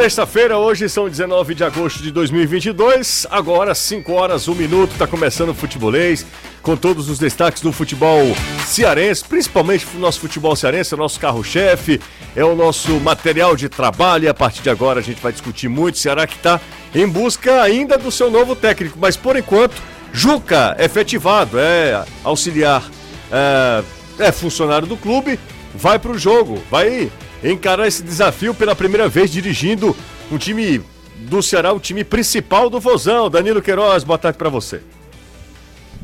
[0.00, 3.26] Sexta-feira, hoje são 19 de agosto de 2022.
[3.30, 6.24] Agora, 5 horas, 1 minuto, está começando o futebolês
[6.62, 8.34] com todos os destaques do futebol
[8.64, 12.00] cearense, principalmente o nosso futebol cearense, é o nosso carro-chefe,
[12.34, 14.24] é o nosso material de trabalho.
[14.24, 15.98] E a partir de agora a gente vai discutir muito.
[15.98, 16.58] Ceará que está
[16.94, 19.82] em busca ainda do seu novo técnico, mas por enquanto,
[20.14, 22.90] Juca, efetivado, é auxiliar,
[23.30, 23.82] é,
[24.18, 25.38] é funcionário do clube,
[25.74, 27.12] vai para o jogo, vai
[27.42, 29.96] encarar esse desafio pela primeira vez dirigindo
[30.30, 30.82] um time
[31.16, 33.30] do Ceará, o time principal do Vozão.
[33.30, 34.80] Danilo Queiroz, boa tarde para você.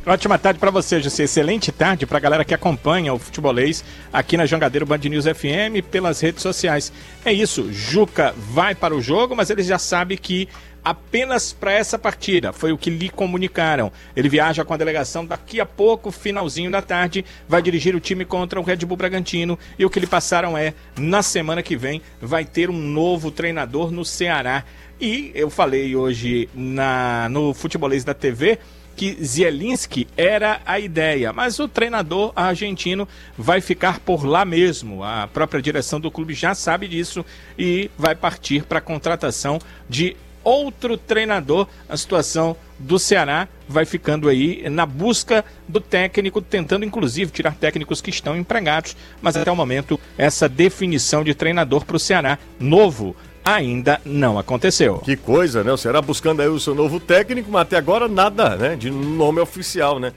[0.08, 1.24] Ótima tarde para você, José.
[1.24, 5.84] Excelente tarde para a galera que acompanha o futebolês aqui na Jangadeiro Band News FM
[5.90, 6.92] pelas redes sociais.
[7.24, 10.48] É isso, Juca vai para o jogo, mas ele já sabe que
[10.86, 12.52] apenas para essa partida.
[12.52, 13.90] Foi o que lhe comunicaram.
[14.14, 18.24] Ele viaja com a delegação daqui a pouco, finalzinho da tarde, vai dirigir o time
[18.24, 19.58] contra o Red Bull Bragantino.
[19.76, 23.90] E o que lhe passaram é: na semana que vem vai ter um novo treinador
[23.90, 24.62] no Ceará.
[25.00, 28.56] E eu falei hoje na, no Futebolês da TV
[28.94, 35.04] que Zielinski era a ideia, mas o treinador argentino vai ficar por lá mesmo.
[35.04, 37.22] A própria direção do clube já sabe disso
[37.58, 40.16] e vai partir para a contratação de
[40.46, 41.66] outro treinador.
[41.88, 48.00] A situação do Ceará vai ficando aí na busca do técnico, tentando inclusive tirar técnicos
[48.00, 53.16] que estão empregados, mas até o momento essa definição de treinador para o Ceará novo
[53.44, 54.98] ainda não aconteceu.
[54.98, 55.72] Que coisa, né?
[55.72, 58.76] O Ceará buscando aí o seu novo técnico, mas até agora nada, né?
[58.76, 60.12] De nome oficial, né?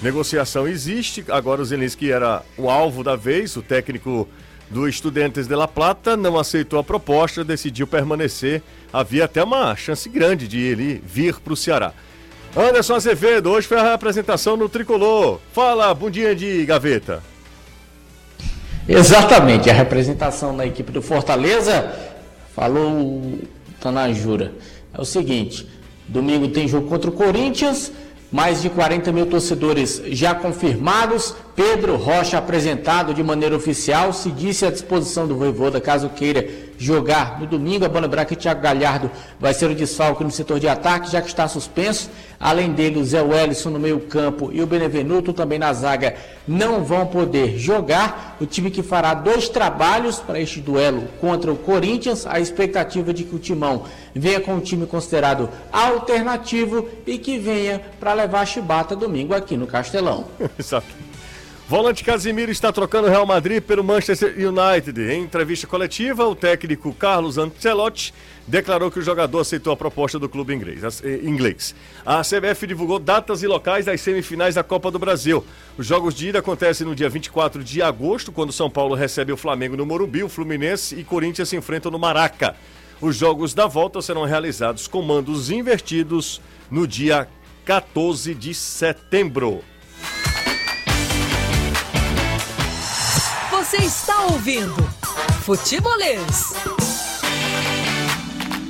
[0.00, 4.28] Negociação existe, agora o Zelinski era o alvo da vez, o técnico
[4.72, 8.62] do Estudiantes de La Plata não aceitou a proposta, decidiu permanecer.
[8.92, 11.92] Havia até uma chance grande de ele vir para o Ceará.
[12.54, 15.38] Anderson Azevedo, hoje foi a apresentação no Tricolor.
[15.54, 17.22] Fala, bom dia de gaveta.
[18.86, 21.90] Exatamente, a representação na equipe do Fortaleza
[22.54, 23.38] Falou
[23.80, 24.52] Tanajura.
[24.92, 25.66] É o seguinte:
[26.06, 27.90] domingo tem jogo contra o Corinthians,
[28.30, 31.34] mais de 40 mil torcedores já confirmados.
[31.56, 36.46] Pedro Rocha apresentado de maneira oficial, se disse à disposição do Voivoda caso queira
[36.82, 37.84] jogar no domingo.
[37.84, 41.28] A banda branca Thiago Galhardo vai ser o desfalque no setor de ataque, já que
[41.28, 42.10] está suspenso.
[42.38, 46.16] Além dele, o Zé Wellison no meio-campo e o Benevenuto também na zaga
[46.46, 48.36] não vão poder jogar.
[48.40, 52.26] O time que fará dois trabalhos para este duelo contra o Corinthians.
[52.26, 53.84] A expectativa de que o Timão
[54.14, 59.56] venha com um time considerado alternativo e que venha para levar a chibata domingo aqui
[59.56, 60.24] no Castelão.
[60.58, 61.01] Exato.
[61.72, 65.10] Volante Casimiro está trocando o Real Madrid pelo Manchester United.
[65.10, 68.12] Em entrevista coletiva, o técnico Carlos Ancelotti
[68.46, 71.74] declarou que o jogador aceitou a proposta do clube eh, inglês.
[72.04, 75.42] A CBF divulgou datas e locais das semifinais da Copa do Brasil.
[75.78, 79.36] Os jogos de ida acontecem no dia 24 de agosto, quando São Paulo recebe o
[79.38, 82.54] Flamengo no Morumbi, o Fluminense e Corinthians se enfrentam no Maraca.
[83.00, 86.38] Os jogos da volta serão realizados com mandos invertidos
[86.70, 87.26] no dia
[87.64, 89.71] 14 de setembro.
[93.92, 94.82] Está ouvindo
[95.42, 96.54] Futebolês.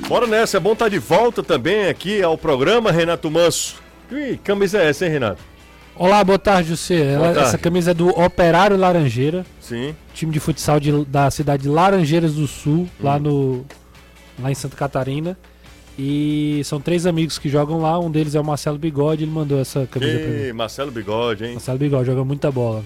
[0.05, 3.81] Bora nessa, é bom estar tá de volta também aqui ao programa, Renato Manso.
[4.09, 5.41] Que camisa é essa, hein, Renato?
[5.95, 7.17] Olá, boa tarde, José.
[7.17, 7.39] Tarde.
[7.39, 9.45] Essa camisa é do Operário Laranjeira.
[9.61, 9.95] Sim.
[10.13, 12.87] Time de futsal de, da cidade de Laranjeiras do Sul, hum.
[12.99, 13.65] lá no
[14.37, 15.37] lá em Santa Catarina.
[15.97, 17.97] E são três amigos que jogam lá.
[17.97, 19.23] Um deles é o Marcelo Bigode.
[19.23, 20.51] Ele mandou essa camisa Ei, pra mim.
[20.51, 21.51] Marcelo Bigode, hein?
[21.53, 22.83] Marcelo Bigode joga muita bola.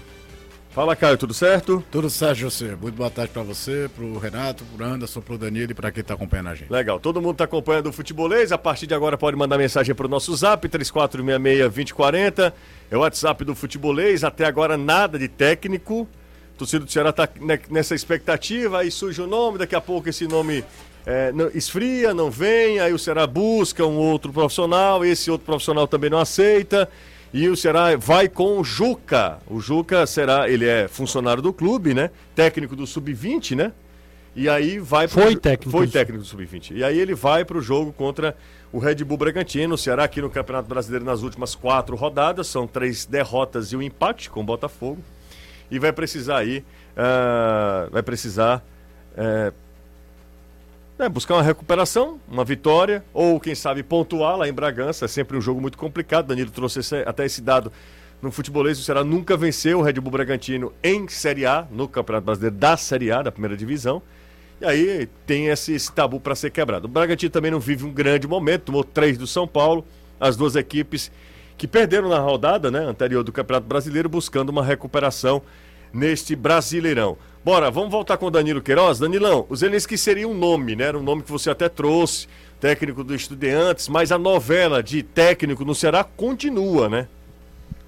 [0.77, 1.83] Fala, Caio, tudo certo?
[1.89, 2.77] Tudo certo, José.
[2.79, 5.73] Muito boa tarde para você, para o Renato, para o Anderson, para o Danilo e
[5.73, 6.71] para quem está acompanhando a gente.
[6.71, 8.51] Legal, todo mundo está acompanhando o futebolês.
[8.51, 12.53] A partir de agora pode mandar mensagem para o nosso zap, 3466-2040.
[12.91, 14.23] É o WhatsApp do futebolês.
[14.23, 16.01] Até agora nada de técnico.
[16.01, 17.27] O torcedor do Ceará está
[17.71, 20.63] nessa expectativa, aí surge o nome, daqui a pouco esse nome
[21.07, 25.87] é, não, esfria, não vem, aí o Ceará busca um outro profissional, esse outro profissional
[25.87, 26.87] também não aceita.
[27.33, 29.39] E o Ceará vai com o Juca.
[29.47, 32.09] O Juca será, ele é funcionário do clube, né?
[32.35, 33.71] Técnico do Sub-20, né?
[34.35, 35.71] E aí vai pro, Foi técnico.
[35.71, 36.71] Foi técnico do Sub-20.
[36.75, 38.35] E aí ele vai para o jogo contra
[38.71, 39.73] o Red Bull Bragantino.
[39.73, 42.47] O Ceará aqui no Campeonato Brasileiro nas últimas quatro rodadas.
[42.47, 45.03] São três derrotas e um empate com o Botafogo.
[45.71, 46.59] E vai precisar aí.
[46.59, 48.63] Uh, vai precisar.
[49.13, 49.51] Uh,
[50.99, 55.05] é, buscar uma recuperação, uma vitória, ou quem sabe pontuar lá em Bragança.
[55.05, 56.27] É sempre um jogo muito complicado.
[56.27, 57.71] Danilo trouxe esse, até esse dado
[58.21, 58.79] no futebolês.
[58.79, 62.75] O Ceará nunca venceu o Red Bull Bragantino em Série A, no Campeonato Brasileiro da
[62.75, 64.01] Série A, da primeira divisão.
[64.59, 66.85] E aí tem esse, esse tabu para ser quebrado.
[66.85, 69.85] O Bragantino também não vive um grande momento, tomou três do São Paulo.
[70.19, 71.11] As duas equipes
[71.57, 75.43] que perderam na rodada né, anterior do Campeonato Brasileiro, buscando uma recuperação
[75.93, 77.17] neste Brasileirão.
[77.43, 78.99] Bora, vamos voltar com o Danilo Queiroz.
[78.99, 80.85] Danilão, o Zelenski seria um nome, né?
[80.85, 82.27] Era um nome que você até trouxe,
[82.59, 87.07] técnico do Estudiantes, mas a novela de técnico no Ceará continua, né?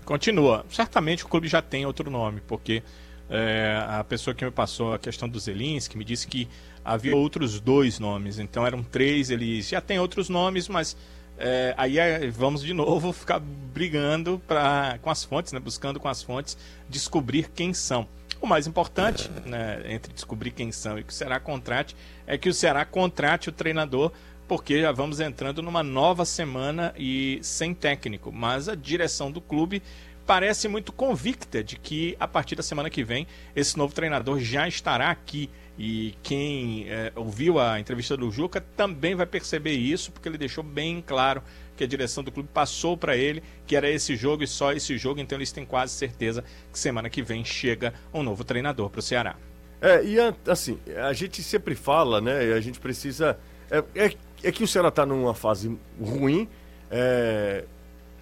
[0.06, 0.66] Continua.
[0.70, 2.82] Certamente o clube já tem outro nome, porque
[3.30, 6.48] é, a pessoa que me passou a questão do Zelinski me disse que
[6.84, 10.96] havia outros dois nomes, então eram três, eles já tem outros nomes, mas
[11.40, 16.08] é, aí é, vamos de novo ficar brigando pra, com as fontes, né, buscando com
[16.08, 16.58] as fontes
[16.90, 18.08] descobrir quem são.
[18.42, 21.96] O mais importante, né, entre descobrir quem são e que o Ceará contrate,
[22.28, 24.12] é que o Ceará contrate o treinador,
[24.48, 28.32] porque já vamos entrando numa nova semana e sem técnico.
[28.32, 29.82] Mas a direção do clube
[30.26, 33.26] parece muito convicta de que a partir da semana que vem
[33.56, 35.50] esse novo treinador já estará aqui.
[35.82, 40.62] E quem é, ouviu a entrevista do Juca também vai perceber isso, porque ele deixou
[40.62, 41.42] bem claro
[41.78, 44.98] que a direção do clube passou para ele que era esse jogo e só esse
[44.98, 49.00] jogo, então eles têm quase certeza que semana que vem chega um novo treinador para
[49.00, 49.38] o Ceará.
[49.82, 52.54] É, e assim, a gente sempre fala, né?
[52.54, 53.40] A gente precisa.
[53.72, 56.50] É, é, é que o Ceará está numa fase ruim,
[56.92, 57.64] é,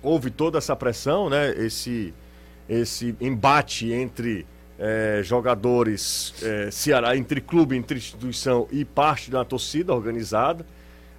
[0.04, 1.50] houve toda essa pressão, né?
[1.58, 2.14] Esse,
[2.70, 4.46] esse embate entre
[4.80, 10.66] é, jogadores é, Ceará, entre clube, entre instituição e parte da torcida organizada.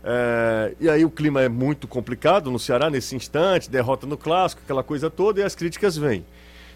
[0.04, 4.62] É, e aí o clima é muito complicado no Ceará nesse instante, derrota no clássico,
[4.64, 6.24] aquela coisa toda, e as críticas vêm.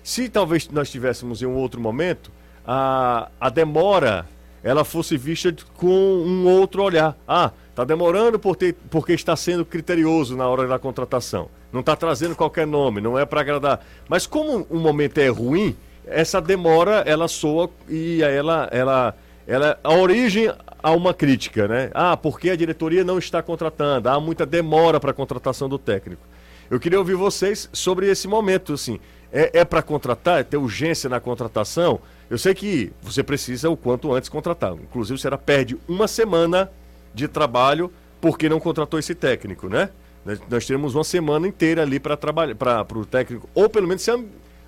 [0.03, 2.33] Se talvez nós tivéssemos em um outro momento,
[2.67, 4.27] a, a demora
[4.63, 7.17] ela fosse vista com um outro olhar.
[7.27, 11.49] Ah, está demorando por ter, porque está sendo criterioso na hora da contratação.
[11.73, 13.85] Não está trazendo qualquer nome, não é para agradar.
[14.09, 15.77] Mas como o momento é ruim,
[16.07, 19.17] essa demora ela soa e ela, ela,
[19.47, 20.53] ela a origem
[20.83, 21.91] a uma crítica, né?
[21.95, 26.23] Ah, porque a diretoria não está contratando, há muita demora para a contratação do técnico.
[26.71, 28.99] Eu queria ouvir vocês sobre esse momento, assim.
[29.33, 32.01] É, é para contratar, é ter urgência na contratação?
[32.29, 34.73] Eu sei que você precisa o quanto antes contratar.
[34.73, 36.71] Inclusive, você perde uma semana
[37.15, 39.91] de trabalho porque não contratou esse técnico, né?
[40.25, 44.03] Nós, nós temos uma semana inteira ali para trabalhar, para o técnico, ou pelo menos
[44.03, 44.11] se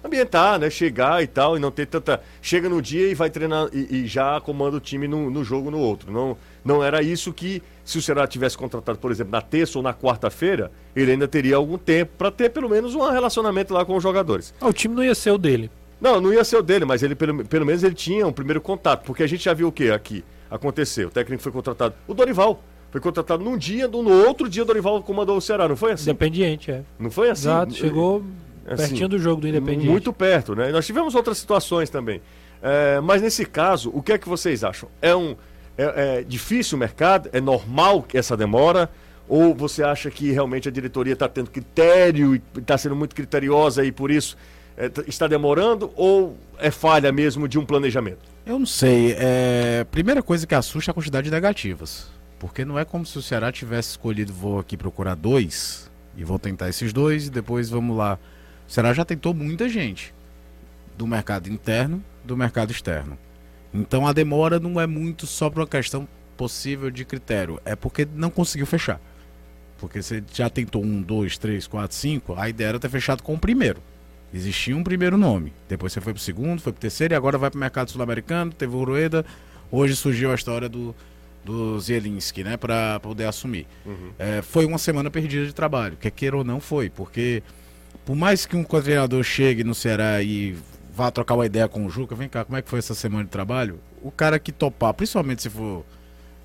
[0.04, 0.68] ambientar, né?
[0.68, 2.20] Chegar e tal, e não ter tanta.
[2.42, 5.70] Chega no dia e vai treinar e, e já comanda o time no, no, jogo
[5.70, 6.12] no outro.
[6.12, 9.82] Não, não era isso que, se o Ceará tivesse contratado, por exemplo, na terça ou
[9.82, 13.96] na quarta-feira, ele ainda teria algum tempo para ter pelo menos um relacionamento lá com
[13.96, 14.54] os jogadores.
[14.60, 15.70] Ah, o time não ia ser o dele.
[16.00, 18.60] Não, não ia ser o dele, mas ele pelo, pelo menos ele tinha um primeiro
[18.60, 21.08] contato, porque a gente já viu o que aqui aconteceu.
[21.08, 21.94] O técnico foi contratado.
[22.06, 22.62] O Dorival.
[22.90, 26.10] Foi contratado num dia, no outro dia o Dorival comandou o Ceará, não foi assim?
[26.10, 26.84] Independiente, é.
[26.96, 27.48] Não foi assim?
[27.48, 28.22] Exato, chegou
[28.66, 29.90] assim, pertinho do jogo do Independiente.
[29.90, 30.70] Muito perto, né?
[30.70, 32.20] Nós tivemos outras situações também.
[32.62, 34.88] É, mas nesse caso, o que é que vocês acham?
[35.02, 35.36] É um
[35.76, 37.28] é, é difícil o mercado?
[37.32, 38.90] É normal essa demora?
[39.28, 43.84] Ou você acha que realmente a diretoria está tendo critério e está sendo muito criteriosa
[43.84, 44.36] e por isso
[44.76, 45.90] é, está demorando?
[45.96, 48.34] Ou é falha mesmo de um planejamento?
[48.46, 49.14] Eu não sei.
[49.18, 49.84] É...
[49.90, 52.08] Primeira coisa que assusta é a quantidade de negativas.
[52.38, 56.38] Porque não é como se o Ceará tivesse escolhido, vou aqui procurar dois, e vou
[56.38, 58.18] tentar esses dois, e depois vamos lá
[58.68, 60.14] o Ceará já tentou muita gente
[60.96, 63.18] do mercado interno, do mercado externo.
[63.72, 66.06] Então a demora não é muito só por uma questão
[66.36, 69.00] possível de critério, é porque não conseguiu fechar.
[69.78, 73.34] Porque você já tentou um, dois, três, quatro, cinco, a ideia era ter fechado com
[73.34, 73.80] o primeiro.
[74.32, 75.52] Existia um primeiro nome.
[75.68, 78.74] Depois você foi pro segundo, foi pro terceiro e agora vai pro mercado sul-americano, teve
[78.74, 79.24] o Urueda.
[79.70, 80.94] Hoje surgiu a história do,
[81.44, 83.66] do Zielinski, né, para poder assumir.
[83.84, 84.10] Uhum.
[84.18, 87.42] É, foi uma semana perdida de trabalho, quer queira ou não foi, porque
[88.04, 90.56] por mais que um treinador chegue no Ceará e
[90.92, 93.24] vá trocar uma ideia com o Juca, vem cá, como é que foi essa semana
[93.24, 93.80] de trabalho?
[94.02, 95.84] O cara que topar, principalmente se for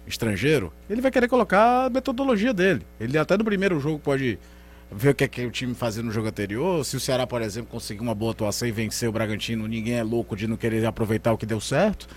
[0.07, 2.85] estrangeiro, ele vai querer colocar a metodologia dele.
[2.99, 4.39] Ele até no primeiro jogo pode
[4.89, 6.83] ver o que é que o time fazia no jogo anterior.
[6.85, 10.03] Se o Ceará, por exemplo, conseguir uma boa atuação e vencer o Bragantino, ninguém é
[10.03, 12.07] louco de não querer aproveitar o que deu certo.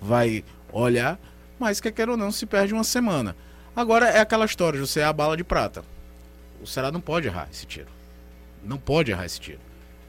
[0.00, 1.20] Vai olhar,
[1.58, 3.36] mas quer queira ou não, se perde uma semana.
[3.76, 5.84] Agora é aquela história, você é a bala de prata.
[6.62, 7.95] O Ceará não pode errar esse tiro
[8.66, 9.60] não pode errar esse tiro.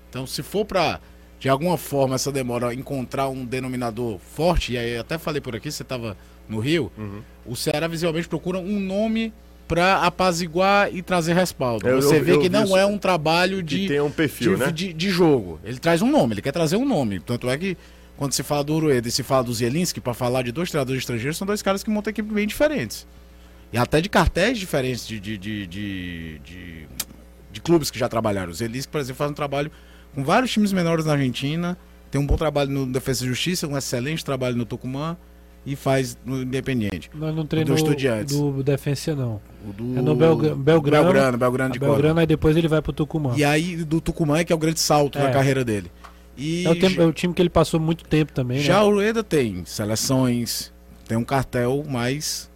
[0.09, 0.99] Então, se for para
[1.39, 5.71] de alguma forma essa demora encontrar um denominador forte, e aí até falei por aqui,
[5.71, 6.17] você estava
[6.49, 7.21] no Rio, uhum.
[7.45, 9.33] o Ceará visivelmente procura um nome
[9.67, 11.87] para apaziguar e trazer respaldo.
[11.87, 14.59] Eu, você eu, vê eu que não é um trabalho de, tem um perfil, de,
[14.59, 14.71] né?
[14.71, 15.59] de, de, jogo.
[15.63, 17.19] Ele traz um nome, ele quer trazer um nome.
[17.19, 17.77] Tanto é que
[18.15, 21.01] quando se fala do Urueda e se fala do Zielinski, para falar de dois treinadores
[21.01, 23.05] estrangeiros, são dois caras que montam equipe bem diferentes.
[23.71, 26.87] E até de cartéis diferentes de, de, de, de de
[27.61, 28.51] clubes que já trabalharam.
[28.51, 29.71] O Zelisco, por exemplo, faz um trabalho
[30.13, 31.77] com vários times menores na Argentina,
[32.09, 35.17] tem um bom trabalho no Defesa e Justiça, um excelente trabalho no Tucumã
[35.65, 37.09] e faz no Independiente.
[37.13, 39.41] Nós não treino do do Defensa, não.
[39.67, 39.99] O do...
[39.99, 40.55] É no Belgrano.
[40.55, 43.33] Belgrano, Belgrano de Belgrano, aí depois ele vai pro Tucumã.
[43.35, 45.23] E aí do Tucumã é que é o grande salto é.
[45.23, 45.91] na carreira dele.
[46.37, 48.81] E É o, tempo- é o time que ele passou muito tempo também, já né?
[48.85, 50.71] o Rueda tem seleções,
[51.07, 52.49] tem um cartel mais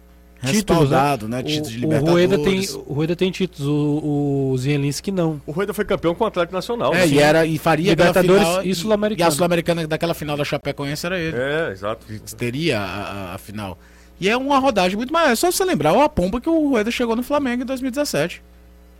[0.50, 1.18] Títulos, né?
[1.28, 1.42] né?
[1.42, 2.74] Títulos de O, o, Rueda tem, Libertadores.
[2.74, 5.40] o Rueda tem títulos, o, o Zielinski não.
[5.46, 6.92] O Rueda foi campeão com o Atlético Nacional.
[6.94, 7.14] É, Sim.
[7.14, 9.28] e, era, e faria Libertadores final, e E Sul-Americana.
[9.28, 11.36] a Sul-Americana daquela final da Chapecoense era ele.
[11.36, 12.06] É, exato.
[12.36, 13.78] Teria a, a- a final.
[14.20, 15.30] E é uma rodagem muito maior.
[15.30, 18.42] É só você lembrar a pomba que o Rueda chegou no Flamengo em 2017.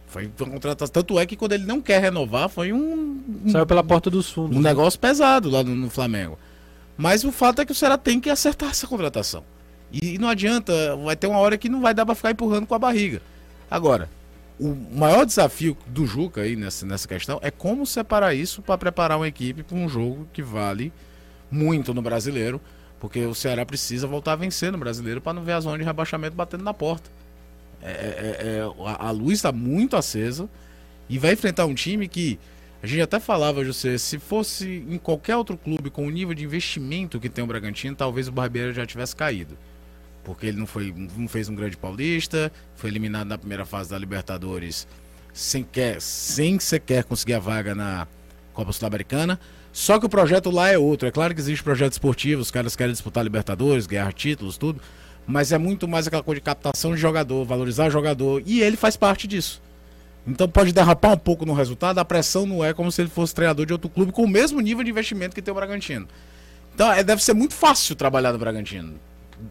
[0.09, 0.93] Foi uma contratação.
[0.93, 4.31] Tanto é que quando ele não quer renovar, foi um, um Saiu pela porta dos
[4.31, 4.57] fundos.
[4.57, 4.69] um né?
[4.71, 6.39] negócio pesado lá no, no Flamengo.
[6.97, 9.43] Mas o fato é que o Ceará tem que acertar essa contratação.
[9.93, 12.75] E, não adianta, vai ter uma hora que não vai dar pra ficar empurrando com
[12.75, 13.21] a barriga.
[13.71, 14.09] Agora,
[14.59, 19.19] o maior desafio do Juca aí nessa, nessa questão é como separar isso para preparar
[19.19, 20.93] uma equipe para um jogo que vale
[21.51, 22.61] muito no brasileiro,
[22.99, 25.85] porque o Ceará precisa voltar a vencer no brasileiro para não ver a zona de
[25.85, 27.11] rebaixamento batendo na porta.
[27.83, 30.49] É- é- é- a, a luz está muito acesa
[31.09, 32.39] e vai enfrentar um time que
[32.83, 36.45] a gente até falava, José, se fosse em qualquer outro clube com o nível de
[36.45, 39.57] investimento que tem o Bragantino, talvez o Barbeiro já tivesse caído.
[40.25, 43.99] Porque ele não, foi, não fez um grande paulista, foi eliminado na primeira fase da
[43.99, 44.87] Libertadores
[45.33, 48.07] sem, quer, sem sequer conseguir a vaga na
[48.53, 49.41] Copa Sul-Americana.
[49.73, 51.09] Só que o projeto lá é outro.
[51.09, 54.81] É claro que existe projeto esportivo, os caras querem disputar Libertadores, ganhar títulos, tudo.
[55.27, 58.43] Mas é muito mais aquela coisa de captação de jogador, valorizar jogador.
[58.45, 59.63] E ele faz parte disso.
[60.27, 63.35] Então pode derrapar um pouco no resultado, a pressão não é como se ele fosse
[63.35, 66.07] treinador de outro clube com o mesmo nível de investimento que tem o Bragantino.
[66.75, 68.95] Então é, deve ser muito fácil trabalhar no Bragantino.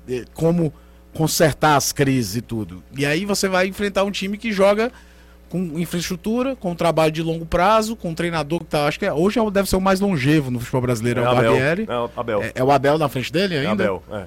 [0.05, 0.73] De- Como
[1.13, 2.81] consertar as crises e tudo.
[2.97, 4.91] E aí você vai enfrentar um time que joga
[5.49, 9.11] com infraestrutura, com trabalho de longo prazo, com um treinador que tá, acho que é-
[9.11, 11.51] hoje é deve ser o mais longevo no futebol brasileiro, é, o Abel.
[11.51, 11.85] Barbieri.
[11.89, 12.41] É o Abel.
[12.43, 13.71] É, é o Abel na frente dele É ainda?
[13.83, 14.23] Abel, é.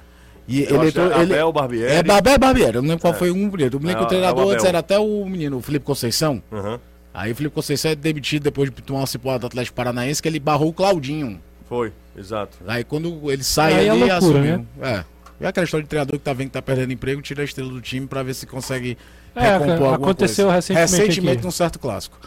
[0.47, 1.91] E Eu ele entrou- é ele- Abel, Barbieri.
[1.91, 3.77] É Babé Barbieri, eu não lembro qual foi um primeiro.
[3.77, 4.67] Eu me lembro É, que o é o treinador antes Abel.
[4.69, 6.43] era até o menino, o Felipe Conceição.
[6.53, 6.79] Aham.
[7.11, 10.27] Aí o Felipe Conceição é demitido depois de tomar uma cipuada do Atlético Paranaense, que
[10.27, 11.41] ele barrou o Claudinho.
[11.67, 12.59] Foi, exato.
[12.67, 14.67] Aí quando ele sai Aí é ali, loucura, assumiu.
[14.79, 15.03] É.
[15.39, 17.69] É aquela história de treinador que tá vendo que tá perdendo emprego, tira a estrela
[17.69, 18.97] do time pra ver se consegue
[19.35, 20.55] É, recompor alguma aconteceu coisa.
[20.55, 21.45] recentemente Recentemente aqui.
[21.45, 22.17] num certo clássico.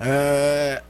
[0.00, 0.82] É...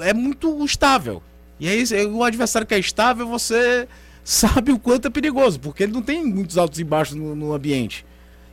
[0.00, 1.22] é muito estável.
[1.60, 3.86] E aí, o adversário que é estável, você
[4.24, 7.52] sabe o quanto é perigoso, porque ele não tem muitos altos e baixos no, no
[7.52, 8.06] ambiente.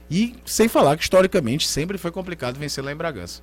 [0.10, 3.42] E sem falar que historicamente sempre foi complicado vencer lá em Bragança.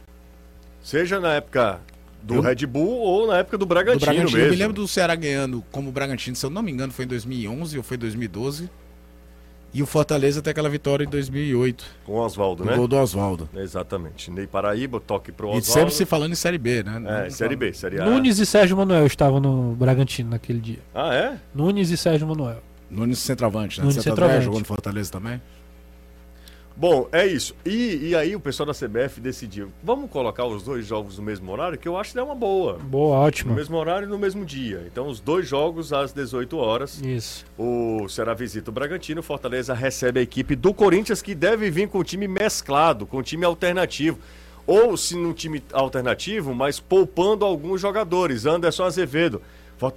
[0.82, 1.80] Seja na época
[2.22, 4.46] do Eu- Red Bull ou na época do Do Bragantino, Bragantino, mesmo.
[4.46, 7.08] eu me lembro do Ceará ganhando como Bragantino, se eu não me engano, foi em
[7.08, 8.70] 2011 ou foi 2012.
[9.74, 12.76] E o Fortaleza tem aquela vitória em 2008, Com o Oswaldo, o né?
[12.76, 13.48] gol do Oswaldo.
[13.56, 14.30] Exatamente.
[14.30, 15.66] Ney Paraíba, toque pro E Oswaldo.
[15.66, 17.24] sempre se falando em Série B, né?
[17.26, 18.04] É, Série B, Série A.
[18.04, 20.78] Nunes e Sérgio Manuel estavam no Bragantino naquele dia.
[20.94, 21.38] Ah, é?
[21.54, 22.62] Nunes e Sérgio Manuel.
[22.90, 23.86] Nunes centroavante, né?
[23.86, 24.44] Nunes centroavante.
[24.44, 25.40] jogou no Fortaleza também.
[26.76, 27.54] Bom, é isso.
[27.64, 31.50] E, e aí o pessoal da CBF decidiu, vamos colocar os dois jogos no mesmo
[31.52, 32.74] horário, que eu acho que é uma boa.
[32.78, 33.54] Boa, No ótimo.
[33.54, 34.84] mesmo horário e no mesmo dia.
[34.90, 37.00] Então, os dois jogos às 18 horas.
[37.02, 37.44] Isso.
[37.58, 41.88] O Ceará visita o Bragantino, o Fortaleza recebe a equipe do Corinthians, que deve vir
[41.88, 44.18] com um time mesclado, com um time alternativo.
[44.66, 48.46] Ou se num time alternativo, mas poupando alguns jogadores.
[48.46, 49.42] Anderson Azevedo.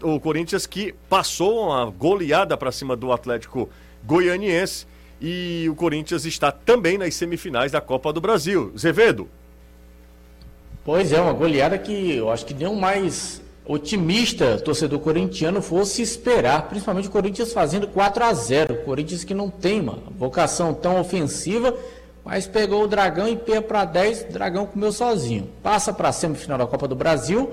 [0.02, 3.70] O Corinthians que passou uma goleada para cima do Atlético
[4.04, 4.88] Goianiense.
[5.22, 8.72] E o Corinthians está também nas semifinais da Copa do Brasil.
[8.76, 9.30] Azevedo,
[10.86, 16.04] Pois é, uma goleada que eu acho que nem o mais otimista torcedor corintiano fosse
[16.04, 21.00] esperar, principalmente o Corinthians fazendo 4 a 0 Corinthians que não tem uma vocação tão
[21.00, 21.76] ofensiva,
[22.24, 25.50] mas pegou o Dragão e pia para 10, o Dragão comeu sozinho.
[25.64, 27.52] Passa para a semifinal da Copa do Brasil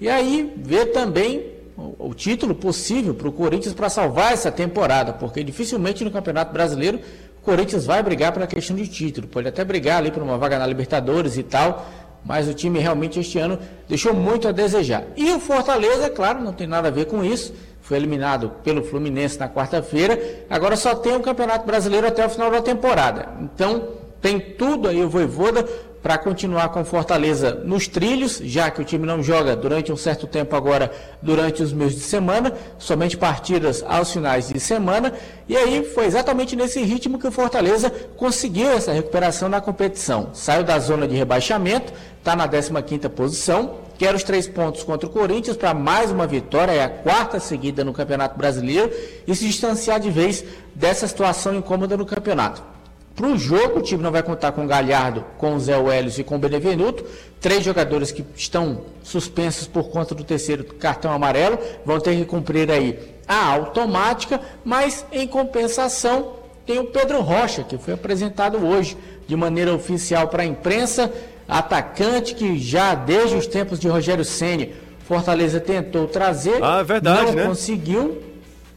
[0.00, 5.42] e aí vê também o, título possível para o Corinthians para salvar essa temporada, porque
[5.42, 7.00] dificilmente no Campeonato Brasileiro
[7.38, 10.58] o Corinthians vai brigar pela questão de título, pode até brigar ali por uma vaga
[10.58, 11.86] na Libertadores e tal,
[12.24, 15.04] mas o time realmente este ano deixou muito a desejar.
[15.16, 17.52] E o Fortaleza, claro, não tem nada a ver com isso.
[17.80, 20.44] Foi eliminado pelo Fluminense na quarta-feira.
[20.48, 23.28] Agora só tem o Campeonato Brasileiro até o final da temporada.
[23.40, 23.88] Então,
[24.20, 25.66] tem tudo aí o Voivoda
[26.02, 30.26] para continuar com Fortaleza nos trilhos, já que o time não joga durante um certo
[30.26, 30.90] tempo agora,
[31.22, 35.12] durante os meses de semana, somente partidas aos finais de semana.
[35.48, 40.30] E aí foi exatamente nesse ritmo que o Fortaleza conseguiu essa recuperação na competição.
[40.32, 45.12] Saiu da zona de rebaixamento, está na 15ª posição, quer os três pontos contra o
[45.12, 48.90] Corinthians para mais uma vitória, é a quarta seguida no Campeonato Brasileiro,
[49.24, 50.44] e se distanciar de vez
[50.74, 52.71] dessa situação incômoda no campeonato.
[53.14, 56.18] Para o jogo, o time não vai contar com o Galhardo, com o Zé Welles
[56.18, 57.04] e com o Benevenuto.
[57.40, 61.58] Três jogadores que estão suspensos por conta do terceiro cartão amarelo.
[61.84, 66.32] Vão ter que cumprir aí a automática, mas em compensação
[66.66, 71.12] tem o Pedro Rocha, que foi apresentado hoje de maneira oficial para a imprensa.
[71.46, 74.72] Atacante que já desde os tempos de Rogério Ceni
[75.06, 77.46] Fortaleza tentou trazer, Ah, é verdade, não né?
[77.46, 78.22] conseguiu.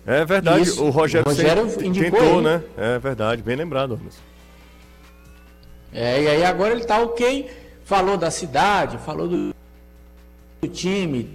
[0.07, 0.83] É verdade, Isso.
[0.83, 2.41] o Rogério, O Rogério sempre indicou tentou, ele.
[2.49, 2.63] né?
[2.77, 3.99] É verdade, bem lembrado.
[5.91, 7.49] É, e aí agora ele tá ok,
[7.83, 9.53] falou da cidade, falou do,
[10.61, 11.29] do time.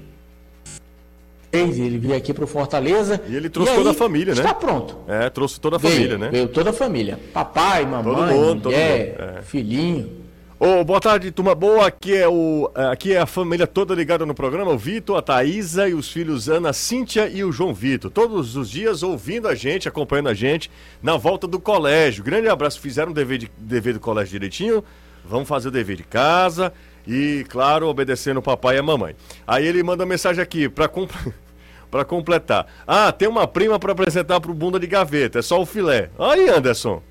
[1.52, 3.20] Ele veio aqui pro Fortaleza.
[3.28, 4.40] E ele trouxe toda a família, né?
[4.40, 4.98] Está pronto.
[5.08, 6.28] É, trouxe toda a Veio, família, né?
[6.30, 7.18] Veio toda a família.
[7.32, 9.42] Papai, mamãe, Todo mundo, todo mulher, mundo, é.
[9.42, 10.19] filhinho.
[10.62, 11.86] Ô, boa tarde, turma boa.
[11.86, 14.72] Aqui é, o, aqui é a família toda ligada no programa.
[14.72, 18.10] O Vitor, a Thaísa e os filhos Ana Cíntia e o João Vitor.
[18.10, 20.70] Todos os dias ouvindo a gente, acompanhando a gente
[21.02, 22.22] na volta do colégio.
[22.22, 22.78] Grande abraço.
[22.78, 24.84] Fizeram o dever, de, dever do colégio direitinho.
[25.24, 26.74] Vamos fazer o dever de casa.
[27.08, 29.16] E, claro, obedecendo o papai e a mamãe.
[29.46, 31.10] Aí ele manda mensagem aqui para comp...
[32.06, 32.66] completar.
[32.86, 35.38] Ah, tem uma prima para apresentar pro bunda de gaveta.
[35.38, 36.10] É só o filé.
[36.18, 37.02] Aí, Anderson.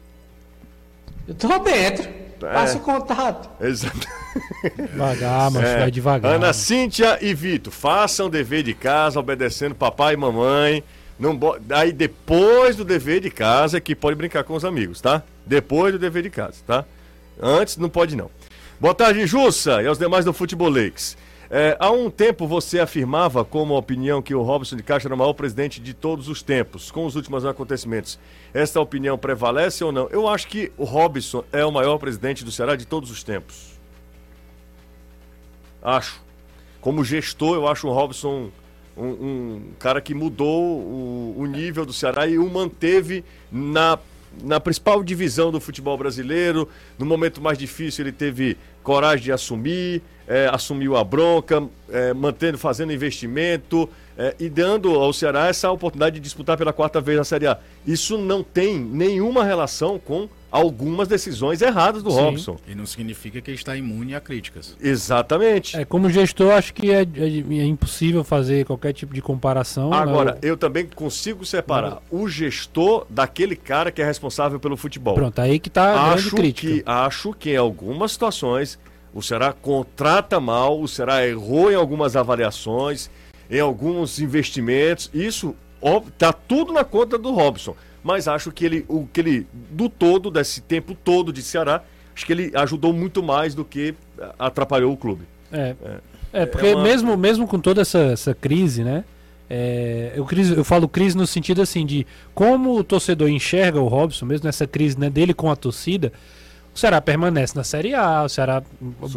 [1.28, 2.29] Eu tô dentro.
[2.48, 2.54] É.
[2.54, 3.50] Passa o contato.
[3.62, 4.08] Exato.
[4.78, 5.80] Devagar, mas É.
[5.80, 6.36] vai devagar.
[6.36, 10.84] Ana Cíntia e Vitor, façam o dever de casa, obedecendo papai e mamãe.
[11.20, 11.58] Não bo...
[11.72, 15.22] Aí depois do dever de casa é que pode brincar com os amigos, tá?
[15.46, 16.86] Depois do dever de casa, tá?
[17.42, 18.30] Antes não pode não.
[18.80, 21.18] Boa tarde, Jussa, e aos demais do Futebolês.
[21.52, 25.18] É, há um tempo você afirmava como opinião que o Robson de Castro era o
[25.18, 26.92] maior presidente de todos os tempos.
[26.92, 28.20] Com os últimos acontecimentos,
[28.54, 30.08] esta opinião prevalece ou não?
[30.12, 33.80] Eu acho que o Robson é o maior presidente do Ceará de todos os tempos.
[35.82, 36.22] Acho.
[36.80, 38.52] Como gestor, eu acho o Robson
[38.96, 43.98] um, um cara que mudou o, o nível do Ceará e o manteve na,
[44.44, 46.70] na principal divisão do futebol brasileiro.
[46.98, 52.58] No momento mais difícil, ele teve coragem de assumir, eh, assumiu a bronca, eh, mantendo,
[52.60, 57.24] fazendo investimento eh, e dando ao Ceará essa oportunidade de disputar pela quarta vez a
[57.24, 57.58] Série A.
[57.86, 62.22] Isso não tem nenhuma relação com algumas decisões erradas do Sim.
[62.22, 62.58] Robson.
[62.68, 64.76] E não significa que ele está imune a críticas.
[64.82, 65.78] Exatamente.
[65.78, 69.92] É, como gestor, acho que é, é- é impossível fazer qualquer tipo de comparação.
[69.94, 70.40] Agora, né?
[70.44, 75.16] eu também consigo separar o gestor daquele cara que é responsável pelo futebol.
[75.16, 76.74] Pronto, aí que tá a grande acho crítica.
[76.74, 78.78] que acho que em algumas situações
[79.14, 83.10] o Ceará contrata mal, o Ceará errou em algumas avaliações,
[83.50, 85.10] em alguns investimentos.
[85.14, 87.76] Isso ó, tá tudo na conta do Robson.
[88.04, 91.84] Mas acho que ele, o que ele do todo desse tempo todo de Ceará,
[92.16, 93.94] acho que ele ajudou muito mais do que
[94.38, 95.26] atrapalhou o clube.
[95.52, 95.76] É,
[96.32, 99.04] é porque É uma- mesmo, mesmo com toda essa, essa crise, né?
[99.50, 103.88] é, eu, crise, eu falo crise no sentido assim de como o torcedor enxerga o
[103.88, 106.14] Robson, mesmo nessa crise né, dele com a torcida,
[106.80, 108.64] o Ceará permanece na Série A, o Ceará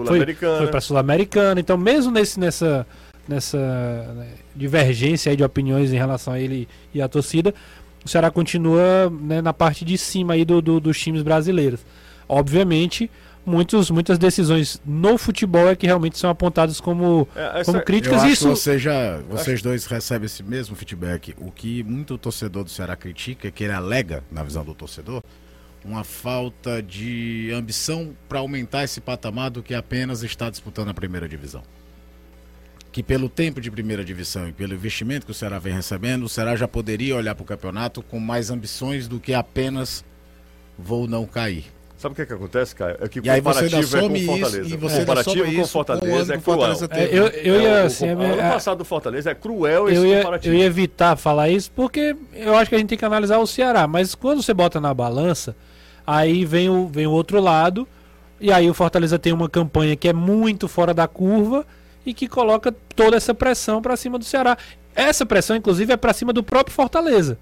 [0.05, 2.85] foi, foi para Sul-Americana, então mesmo nesse, nessa,
[3.29, 7.55] nessa né, divergência aí de opiniões em relação a ele e a torcida,
[8.05, 11.81] o Ceará continua né, na parte de cima aí do, do- dos times brasileiros.
[12.29, 13.09] Obviamente,
[13.47, 17.85] muitos, muitas decisões no futebol é que realmente são apontadas como, É, essa- como Eu
[17.85, 18.23] críticas.
[18.23, 21.33] acho Isso que você já, vocês dois recebem esse mesmo feedback.
[21.39, 25.23] O que muito torcedor do Ceará critica, que ele alega, na visão do torcedor,
[25.85, 31.29] uma falta de ambição para aumentar esse patamar do que apenas está disputando a primeira
[31.29, 31.63] divisão.
[32.93, 36.29] Que pelo tempo de primeira divisão e pelo investimento que o Ceará vem recebendo, o
[36.29, 40.05] Ceará já poderia olhar para o campeonato com mais ambições do que apenas
[40.79, 41.65] vou não cair.
[41.97, 42.97] Sabe o que, que acontece, Caio?
[43.01, 44.69] É que o aí você comparativo é com o isso Fortaleza.
[44.69, 46.73] e o você ainda comparativo com o isso com o Fortaleza ano é o cruel.
[46.91, 49.31] É, eu, eu É, ia o- assim, o, a minha- ano a- passado do Fortaleza
[49.31, 50.55] é cruel esse eu ia, comparativo.
[50.55, 53.47] eu ia evitar falar isso porque eu acho que a gente tem que analisar o
[53.47, 53.87] Ceará.
[53.87, 55.55] Mas quando você bota na balança,
[56.07, 57.87] aí vem o, vem o outro lado.
[58.41, 61.65] E aí o Fortaleza tem uma campanha que é muito fora da curva
[62.05, 64.57] e que coloca toda essa pressão pra cima do Ceará.
[64.95, 67.39] Essa pressão, inclusive, é pra cima do próprio Fortaleza.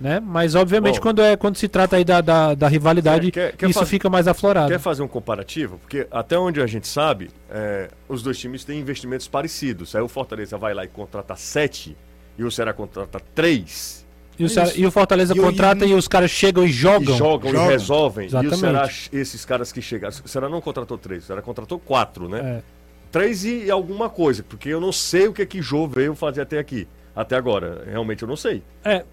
[0.00, 0.20] Né?
[0.20, 1.00] Mas obviamente Bom.
[1.02, 4.08] quando, é, quando se trata aí da, da, da rivalidade, Quer- quer- isso faz- fica
[4.08, 4.68] mais aflorado.
[4.70, 5.76] Quer fazer um comparativo?
[5.78, 9.96] Porque até onde a gente sabe, é, os dois times têm investimentos parecidos.
[9.96, 11.96] Aí o Fortaleza vai lá e contrata sete
[12.38, 14.06] e o Ceará contrata três.
[14.38, 14.80] E o, Ceará- Isso.
[14.80, 17.16] e o Fortaleza E contrata e, os caras chegam e E jogam.
[17.16, 17.66] jogam, Jogam.
[17.66, 18.26] e resolvem.
[18.26, 18.52] Exatamente.
[18.52, 20.14] E o Ceará, esses caras que chegaram.
[20.24, 22.40] O Ceará não contratou três, o Ceará contratou quatro, né?
[22.58, 22.62] É.
[23.10, 26.42] Três e, e alguma coisa, porque eu não sei o que que Jô veio fazer
[26.42, 26.86] até aqui.
[27.16, 28.62] Até agora, realmente eu não sei.
[28.84, 29.04] É,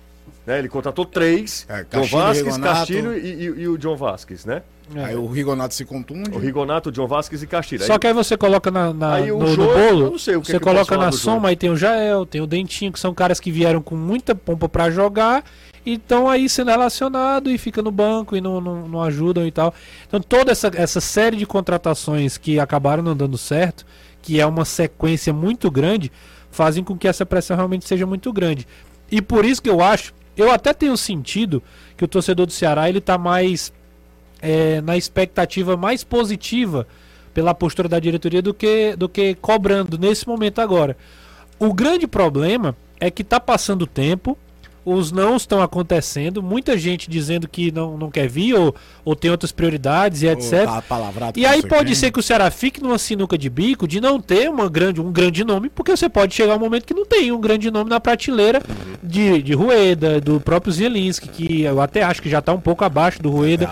[0.45, 0.59] Né?
[0.59, 2.73] Ele contratou três, É, John Vasquez, Rigonato.
[2.77, 4.61] Castilho e, e- e o John Vasquez, né?
[4.95, 5.03] é.
[5.05, 6.29] Aí o Rigonato se contunde.
[6.29, 7.83] O Rigonato, o John Vasquez e Castilho.
[7.83, 10.11] Só Aí- que aí você coloca na, na- Aí o no, no Jô, eu bolo,
[10.11, 12.45] não sei o que você posso coloca na soma, aí tem o Jael, tem o
[12.47, 15.43] Dentinho, que são caras que vieram com muita pompa pra jogar
[15.83, 19.51] e estão aí sendo relacionados e fica no banco e não, não, não ajudam e
[19.51, 19.73] tal.
[20.07, 23.83] Então toda essa, essa série de contratações que acabaram não dando certo,
[24.21, 26.11] que é uma sequência muito grande,
[26.51, 28.67] fazem com que essa pressão realmente seja muito grande.
[29.11, 31.61] E por isso que eu acho, eu até tenho sentido
[31.95, 33.71] que o torcedor do Ceará ele tá mais
[34.41, 36.87] é, na expectativa mais positiva
[37.33, 40.95] pela postura da diretoria do que, do que cobrando nesse momento agora.
[41.59, 44.37] O grande problema é que tá passando o tempo,
[44.85, 49.31] os não estão acontecendo, muita gente dizendo que não, não quer vir ou, ou tem
[49.31, 50.65] outras prioridades e etc.
[50.65, 50.83] Tá
[51.35, 54.47] E aí pode ser que o Ceará fique numa sinuca de bico de não ter
[54.47, 57.41] uma grande, um grande nome, porque você pode chegar um momento que não tem um
[57.41, 58.61] grande nome na prateleira
[59.01, 62.85] de, de Rueda, do próprio Zielinski, que eu até acho que já tá um pouco
[62.85, 63.67] abaixo do Rueda.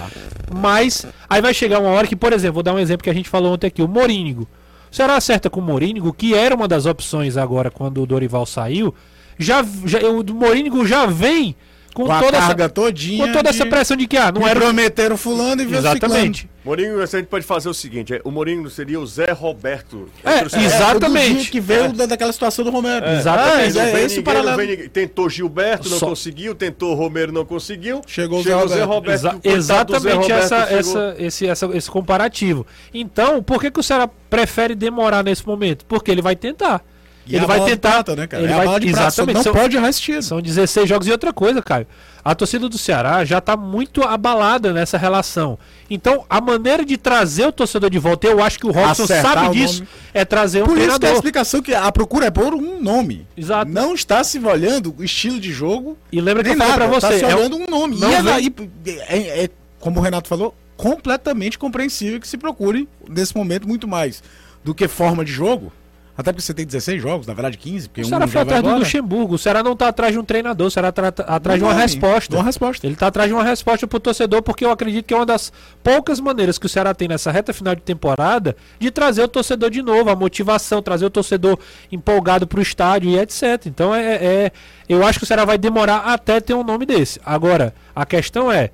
[0.51, 3.13] Mas aí vai chegar uma hora que, por exemplo, vou dar um exemplo que a
[3.13, 4.47] gente falou ontem aqui, o Morínigo.
[4.91, 8.45] O Ceará acerta com o Morínigo, que era uma das opções agora quando o Dorival
[8.45, 8.93] saiu.
[9.37, 11.55] Já, já o Morínigo já vem
[11.93, 13.27] com, Com a toda carga essa, todinha.
[13.27, 15.75] com toda essa de- pressão de que ah, não me era o- prometeram fulano e
[15.75, 16.49] Exatamente.
[16.65, 20.09] Morinho, a gente pode fazer o seguinte: é, o Morinho seria o Zé Roberto.
[20.23, 20.57] É, exato.
[20.57, 21.25] Exatamente.
[21.31, 23.05] o do dia que veio da- daquela situação do Romero.
[23.05, 23.77] Exatamente.
[23.77, 24.57] É, Não é vem esse ninguém, paralelo.
[24.61, 24.89] ninguém.
[24.89, 26.55] Tentou Gilberto, não Só- conseguiu.
[26.55, 28.01] Tentou Romero, não conseguiu.
[28.07, 29.13] Chegou o Zé Roberto.
[29.13, 32.65] Exa- coitado do Zé exatamente Roberto, essa, chegou- essa, esse, essa- esse comparativo.
[32.91, 35.85] Então, por que, que o Ceará prefere demorar nesse momento?
[35.85, 36.81] Porque ele vai tentar.
[37.25, 37.91] E ele a vai tentar.
[37.91, 38.43] prata, né, cara?
[38.43, 39.35] Ele é vai, a exatamente.
[39.35, 40.21] não são, pode errar esse tiro.
[40.21, 41.87] são 16 jogos e outra coisa, Caio.
[42.25, 45.57] A torcida do Ceará já tá muito abalada nessa relação.
[45.89, 49.33] Então, a maneira de trazer o torcedor de volta, eu acho que o Robson Acertar
[49.43, 49.89] sabe disso, nome.
[50.13, 51.17] é trazer um Por isso que a treinador.
[51.17, 53.27] explicação que a procura é por um nome.
[53.37, 53.69] Exato.
[53.71, 55.97] Não está se olhando o estilo de jogo.
[56.11, 57.97] E lembra que eu falei nada, pra você, Tá se é um- olhando um nome.
[57.99, 58.51] não e é, vem-
[58.85, 63.87] daí- é- é, como o Renato falou, completamente compreensível que se procure, nesse momento, muito
[63.87, 64.23] mais
[64.63, 65.71] do que forma de jogo.
[66.15, 68.41] Até porque você tem 16 jogos, na verdade 15, porque O um Ceará já foi
[68.41, 68.69] atrás do.
[68.79, 69.33] Luxemburgo.
[69.33, 72.35] O Ceará não tá atrás de um treinador, o Ceará tá atrás de uma resposta.
[72.35, 72.85] uma resposta.
[72.85, 75.51] Ele tá atrás de uma resposta pro torcedor, porque eu acredito que é uma das
[75.81, 79.71] poucas maneiras que o Ceará tem nessa reta final de temporada de trazer o torcedor
[79.71, 81.57] de novo, a motivação, trazer o torcedor
[81.91, 83.65] empolgado pro estádio e etc.
[83.65, 84.51] Então é, é-
[84.87, 87.19] eu acho que o Ceará vai demorar até ter um nome desse.
[87.25, 88.69] Agora, a questão é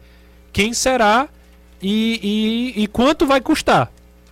[0.52, 1.30] quem será
[1.82, 3.90] e, e- e quanto vai custar.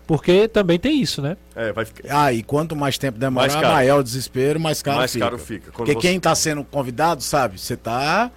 [0.07, 1.35] Porque também tem isso, né?
[1.53, 2.03] É, vai ficar.
[2.09, 3.67] Ah, e quanto mais tempo demorar, Mais caro.
[3.73, 5.25] maior o desespero, mais caro Mais fica.
[5.25, 5.71] caro fica.
[5.71, 8.31] Quando Porque você- quem tá sendo convidado, sabe, você tá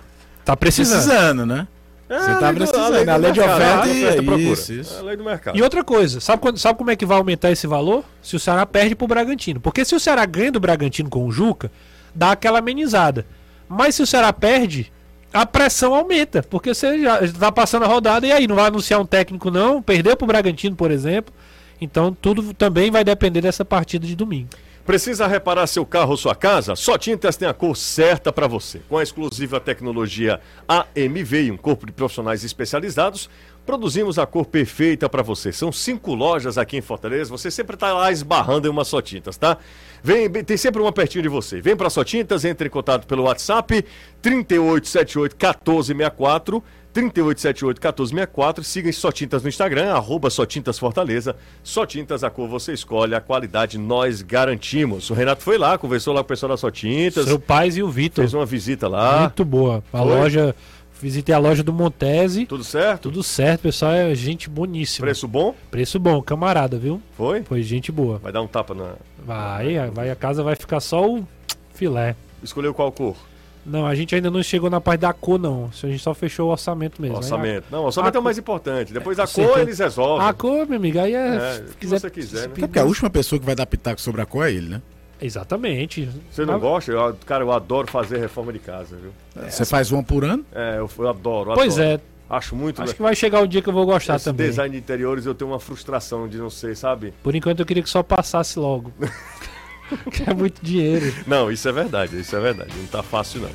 [0.45, 1.03] Tá precisando.
[1.05, 1.69] precisando, né?
[2.09, 4.51] É, Você tá lei do- precisando, do a lei de oferta e- oferta procura.
[4.53, 4.97] isso, isso.
[4.97, 5.57] É a lei do mercado.
[5.57, 8.03] E outra coisa, sabe, quando- sabe como é que vai aumentar esse valor?
[8.21, 9.61] Se o Ceará perde pro Bragantino.
[9.61, 11.71] Porque se o Ceará ganha do Bragantino com o Juca,
[12.13, 13.25] dá aquela amenizada.
[13.69, 14.91] Mas se o Ceará perde,
[15.33, 16.43] a pressão aumenta.
[16.43, 19.81] Porque você já tá passando a rodada e aí não vai anunciar um técnico, não.
[19.81, 21.33] Perdeu pro Bragantino, por exemplo.
[21.81, 24.51] Então tudo também vai depender dessa partida de domingo.
[24.85, 26.75] Precisa reparar seu carro ou sua casa?
[26.75, 28.81] Só Tintas tem a cor certa para você.
[28.89, 33.31] Com a exclusiva tecnologia AMV e um corpo de profissionais especializados,
[33.71, 35.53] produzimos a cor perfeita para você.
[35.53, 37.31] São cinco lojas aqui em Fortaleza.
[37.31, 39.59] Você sempre está lá esbarrando em uma Só Tintas, tá?
[40.03, 41.61] Vem, tem sempre uma pertinho de você.
[41.61, 43.85] Vem para Só Tintas, entre em contato pelo WhatsApp
[44.21, 46.61] 3878 1464.
[46.93, 51.37] 3878 1464 siga Só Tintas no Instagram, arroba Só Tintas Fortaleza.
[51.63, 55.09] Só Tintas, a cor você escolhe, a qualidade nós garantimos.
[55.11, 57.85] O Renato foi lá, conversou lá com o pessoal da Só Tintas, Seu Paz e
[57.85, 58.25] o Vitor.
[58.25, 59.21] fez uma visita lá.
[59.21, 59.85] Muito boa.
[59.93, 60.09] A Foi?
[60.09, 60.57] loja.
[61.01, 62.45] Visitei a loja do Montese.
[62.47, 63.03] Tudo certo?
[63.03, 63.93] Tudo certo, pessoal.
[63.93, 65.07] É gente boníssima.
[65.07, 65.55] Preço bom?
[65.71, 67.01] Preço bom, camarada, viu?
[67.17, 67.43] Foi?
[67.43, 68.19] Foi gente boa.
[68.19, 68.95] Vai dar um tapa na.
[69.25, 71.27] Vai, vai, a casa vai ficar só o
[71.75, 72.15] filé.
[72.43, 73.17] Escolheu qual cor?
[73.65, 75.71] Não, a gente ainda não chegou na parte da cor, não.
[75.71, 77.17] A gente só fechou o orçamento mesmo.
[77.17, 77.67] Orçamento.
[77.71, 78.93] Não, orçamento a é o mais importante.
[78.93, 79.61] Depois a Com cor certeza.
[79.61, 80.27] eles resolvem.
[80.27, 81.37] A cor, meu amigo, aí é.
[81.37, 82.45] É, se o que você quiser, né?
[82.47, 84.83] Até porque a última pessoa que vai dar pitaco sobre a cor é ele, né?
[85.21, 86.09] Exatamente.
[86.31, 86.93] Você não Mas- gosta?
[86.93, 89.13] Eu, cara, eu adoro fazer reforma de casa, viu?
[89.49, 90.45] Você faz uma por ano?
[90.55, 92.01] É, eu, eu adoro, Pois adoro.
[92.07, 94.47] é, Acho muito acho que vai chegar o dia que eu vou gostar Esse também.
[94.47, 97.13] design de interiores eu tenho uma frustração de não sei, sabe?
[97.25, 98.93] Por enquanto eu queria que só passasse logo.
[100.13, 101.13] que é muito dinheiro.
[101.27, 102.71] Não, isso é verdade, isso é verdade.
[102.77, 103.51] Não tá fácil, não.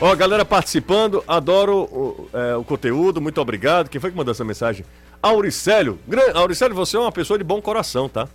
[0.00, 3.88] Ó, galera participando, adoro o, é, o conteúdo, muito obrigado.
[3.88, 4.84] Quem foi que mandou essa mensagem?
[5.20, 5.98] Auricélio.
[6.06, 8.28] Gran- Auricélio, você é uma pessoa de bom coração, tá?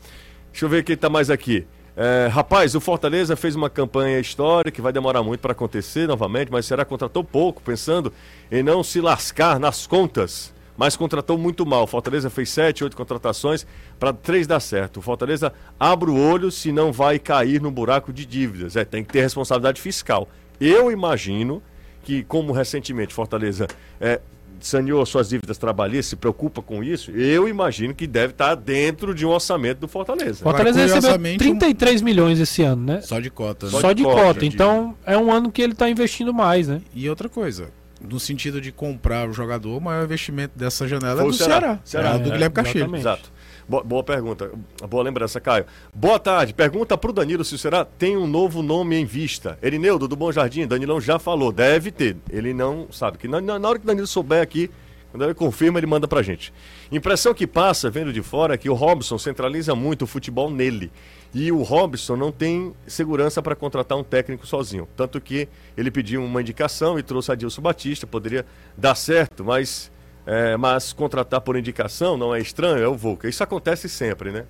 [0.52, 1.66] Deixa eu ver quem tá mais aqui.
[2.00, 6.52] É, rapaz, o Fortaleza fez uma campanha histórica que vai demorar muito para acontecer novamente,
[6.52, 8.14] mas será que contratou pouco, pensando
[8.52, 10.54] em não se lascar nas contas.
[10.78, 11.88] Mas contratou muito mal.
[11.88, 13.66] Fortaleza fez sete, oito contratações
[13.98, 15.02] para três dar certo.
[15.02, 18.76] Fortaleza abre o olho se não vai cair no buraco de dívidas.
[18.76, 20.30] É, tem que ter responsabilidade fiscal.
[20.62, 21.64] Eu imagino
[22.04, 23.66] que, como recentemente Fortaleza
[24.00, 24.22] é,
[24.60, 29.26] saneou suas dívidas trabalhistas, se preocupa com isso, eu imagino que deve estar dentro de
[29.26, 30.44] um orçamento do Fortaleza.
[30.44, 33.02] Fortaleza recebeu curiosamente, um- 33 milhões esse ano, né?
[33.02, 33.66] Só de cota.
[33.68, 33.72] né?
[33.72, 34.22] Só, Só de de cota.
[34.24, 36.82] cota, Então é um ano que ele tá investindo mais, né?
[36.94, 37.70] E outra coisa,
[38.02, 41.60] no sentido de comprar o jogador, o maior investimento dessa janela Foi é do Ceará.
[41.60, 41.80] Ceará.
[41.84, 43.02] Ceará, É do é, Guilherme exatamente.
[43.02, 43.32] Exato.
[43.68, 44.50] Boa, boa pergunta.
[44.90, 45.66] Boa lembrança, Caio.
[45.94, 46.54] Boa tarde.
[46.54, 49.60] Pergunta pro Danilo se o Ceará tem um novo nome em vista.
[49.62, 50.66] Erineudo, do Bom Jardim.
[50.66, 51.52] Danilão já falou.
[51.52, 52.16] Deve ter.
[52.30, 53.18] Ele não sabe.
[53.18, 54.70] que Na, na- hora que o Danilo souber aqui,
[55.12, 56.54] Quando ele confirma, ele manda pra gente.
[56.92, 60.92] Impressão que passa, vendo de fora, é que o Robson centraliza muito o futebol nele.
[61.34, 64.88] E o Robson não tem segurança para contratar um técnico sozinho.
[64.96, 68.06] Tanto que ele pediu uma indicação e trouxe Adilson Batista.
[68.08, 68.46] Poderia
[68.78, 69.92] dar certo, mas,
[70.28, 73.28] é, mas contratar por indicação não é estranho, é o Volca.
[73.30, 74.44] Isso acontece sempre, né?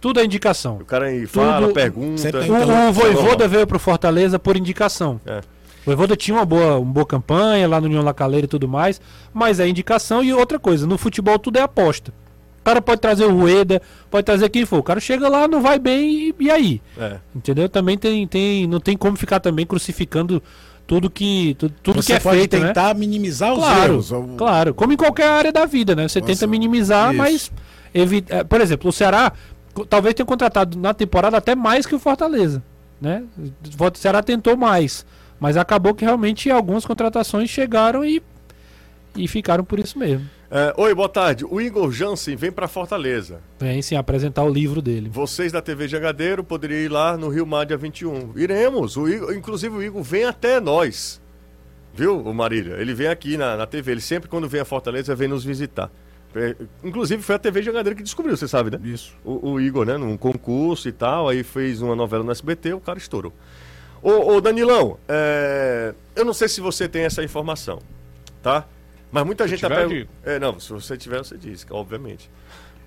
[0.00, 0.76] Tudo é indicação.
[0.76, 2.18] O cara aí fala, Tudo- pergunta.
[2.18, 5.20] Sempre O, o Voivoda veio pro Fortaleza por indicação.
[5.26, 5.38] É.
[5.38, 9.00] O Voivoda tinha uma boa, uma boa campanha lá no União Lacaleira e tudo mais,
[9.34, 12.12] mas é indicação e outra coisa, no futebol tudo é aposta.
[12.60, 14.78] O cara pode trazer o Rueda, pode trazer quem for.
[14.78, 16.80] O cara chega lá, não vai bem e, e aí?
[16.96, 17.16] É.
[17.34, 17.68] Entendeu?
[17.68, 20.40] Também tem, tem, não tem como ficar também crucificando
[20.92, 22.66] tudo que tudo, tudo Você que é pode feito, né?
[22.66, 24.12] tentar minimizar os Claro, erros.
[24.12, 24.74] ou- claro.
[24.74, 26.06] Como em qualquer área da vida, né?
[26.06, 27.16] Você Nossa, tenta minimizar, isso.
[27.18, 27.52] mas
[27.94, 28.44] evita.
[28.44, 29.32] Por exemplo, o Ceará
[29.88, 32.62] talvez tenha contratado na temporada até mais que o Fortaleza,
[33.00, 33.22] né?
[33.80, 35.06] O Ceará tentou mais,
[35.40, 38.22] mas acabou que realmente algumas contratações chegaram e
[39.16, 40.28] e ficaram por isso mesmo.
[40.50, 41.44] É, Oi, boa tarde.
[41.48, 43.40] O Igor Jansen vem para Fortaleza.
[43.58, 45.08] Vem sim apresentar o livro dele.
[45.10, 48.32] Vocês da TV Jangadeiro poderiam ir lá no Rio Mar dia 21.
[48.36, 48.96] Iremos.
[48.96, 51.20] O Igor, inclusive o Igor vem até nós.
[51.94, 52.74] Viu, o Marília?
[52.74, 53.92] Ele vem aqui na, na TV.
[53.92, 55.90] Ele sempre, quando vem a Fortaleza, vem nos visitar.
[56.34, 58.80] É, inclusive foi a TV Jangadeiro que descobriu, você sabe, né?
[58.82, 59.14] Isso.
[59.24, 59.96] O, o Igor, né?
[59.96, 61.28] Num concurso e tal.
[61.28, 63.32] Aí fez uma novela no SBT, o cara estourou.
[64.02, 67.78] Ô, ô Danilão, é, eu não sei se você tem essa informação,
[68.42, 68.66] tá?
[69.12, 70.10] Mas muita gente tá tiver, eu digo.
[70.24, 72.28] É, não, se você tiver, você diz, obviamente.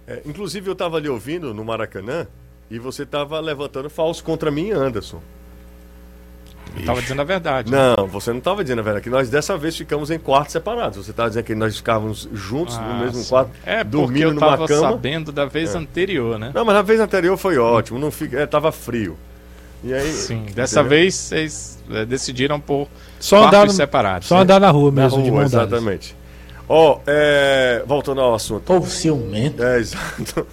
[0.07, 2.27] É, inclusive, eu tava ali ouvindo no Maracanã
[2.69, 5.21] e você tava levantando falso contra mim e Anderson.
[6.85, 7.71] Tava dizendo a verdade.
[7.71, 7.77] né?
[7.97, 11.05] Não, você não tava dizendo a verdade, que nós dessa vez ficamos em quartos separados.
[11.05, 13.29] Você tava dizendo que nós ficávamos juntos no Ah, mesmo sim.
[13.29, 14.89] quarto, É, dormindo eu numa tava cama.
[14.89, 16.51] sabendo da vez anterior, né?
[16.53, 19.15] Não, mas na vez anterior foi ótimo, não fica, é, tava frio.
[19.83, 20.89] E aí, Sim, dessa entendeu?
[20.97, 22.89] vez vocês é, decidiram por
[23.25, 24.27] Só andar, separados.
[24.27, 24.41] só né?
[24.41, 25.67] andar na rua Na mesmo de rua, mão dadas.
[25.67, 26.15] exatamente.
[26.69, 28.61] Ó, é, voltando ao assunto.
[28.61, 29.63] Povo ciumento.
[29.63, 30.45] É, exato.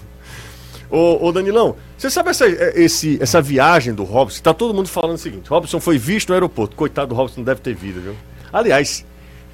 [0.91, 4.43] Ô, ô Danilão, você sabe essa, é, esse, essa viagem do Robson?
[4.43, 6.75] Tá todo mundo falando o seguinte: Robson foi visto no aeroporto.
[6.75, 8.15] Coitado do Robson, não deve ter vida, viu?
[8.51, 9.05] Aliás,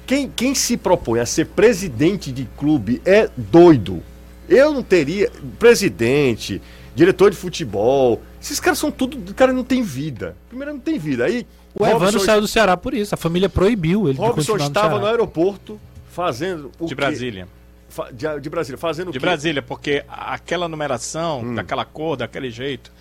[0.07, 4.01] quem, quem se propõe a ser presidente de clube é doido.
[4.47, 5.29] Eu não teria.
[5.59, 6.61] Presidente,
[6.95, 8.21] diretor de futebol.
[8.41, 9.33] Esses caras são tudo.
[9.33, 10.35] Cara, não tem vida.
[10.47, 11.25] Primeiro, não tem vida.
[11.25, 11.45] Aí.
[11.77, 13.13] O Evandro saiu do Ceará por isso.
[13.13, 15.09] A família proibiu ele de Robson continuar no estava no Ceará.
[15.11, 16.71] aeroporto fazendo.
[16.79, 16.95] O De quê?
[16.95, 17.47] Brasília.
[17.89, 19.19] Fa- De, de Brasília, fazendo o De?
[19.19, 21.55] Brasília, porque aquela numeração, Hum.
[21.55, 22.91] daquela cor, daquele jeito,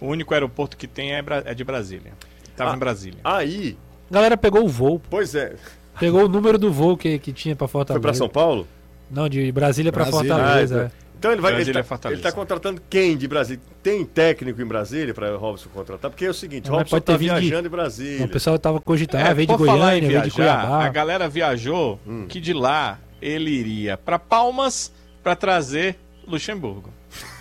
[0.00, 2.12] o único aeroporto que tem é, Bra- é de Brasília.
[2.56, 2.76] Tava Ah.
[2.76, 3.18] em Brasília.
[3.24, 3.76] Aí,
[4.10, 5.00] A galera pegou o voo.
[5.10, 5.54] pois é,
[6.00, 8.00] Pegou o número do voo que, que tinha pra foi Fortaleza.
[8.00, 8.66] pra São Paulo?
[9.10, 10.34] Não, de Brasília pra Brasília.
[10.34, 10.82] Fortaleza.
[10.82, 11.07] Ah, é.
[11.18, 11.50] Então ele vai.
[11.52, 13.60] Ele Brasília tá, é tá contratando quem de Brasília?
[13.82, 16.10] Tem técnico em Brasília para Robson contratar?
[16.10, 18.24] Porque é o seguinte, Não, mas Robson pode ter tá vindo de- viajando em Brasília.
[18.26, 20.84] O pessoal tava cogitando, É, ah, veio de Goiânia, veio de Cuiabá.
[20.84, 22.26] A galera viajou Hum.
[22.28, 26.92] que de lá ele iria pra Palmas pra trazer Luxemburgo.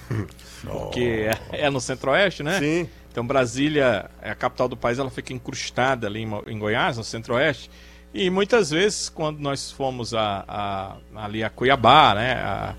[0.63, 2.60] Porque é, é no centro-oeste, né?
[2.60, 2.90] Sim.
[3.12, 7.04] Então Brasília é a capital do país, ela fica incrustada ali em, em Goiás, no
[7.04, 7.70] centro-oeste.
[8.13, 12.76] E muitas vezes, quando nós fomos a, a- ali a Cuiabá, né, a,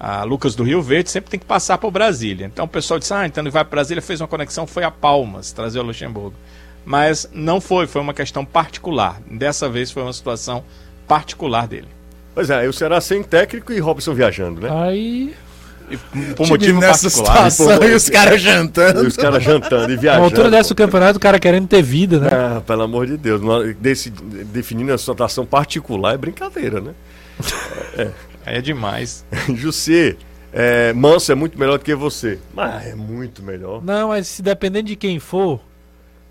[0.00, 2.46] a Lucas do Rio Verde, sempre tem que passar por Brasília.
[2.46, 4.90] Então o pessoal disse, ah, então ele vai para Brasília, fez uma conexão, foi a
[4.90, 6.34] Palmas, trazer o Luxemburgo.
[6.84, 9.20] Mas não foi, foi uma questão particular.
[9.30, 10.62] Dessa vez foi uma situação
[11.06, 11.88] particular dele.
[12.34, 14.68] Pois é, aí o Ceará sem técnico e Robson viajando, né?
[14.70, 15.34] Aí,
[15.90, 15.96] E
[16.34, 17.50] por motivo nessa particular.
[17.50, 19.04] situação e os caras jantando.
[19.04, 20.24] E os caras jantando e na viajando.
[20.24, 22.28] altura dessa do campeonato, o cara querendo ter vida, né?
[22.32, 23.40] Ah, pelo amor de Deus.
[23.80, 26.92] desse- definindo a situação particular é brincadeira, né?
[27.96, 28.10] É
[28.60, 29.24] demais.
[29.54, 30.16] Jussê,
[30.52, 32.38] é, Manso é muito melhor do que você.
[32.54, 33.82] Mas é muito melhor.
[33.84, 35.60] Não, mas se dependendo de quem for,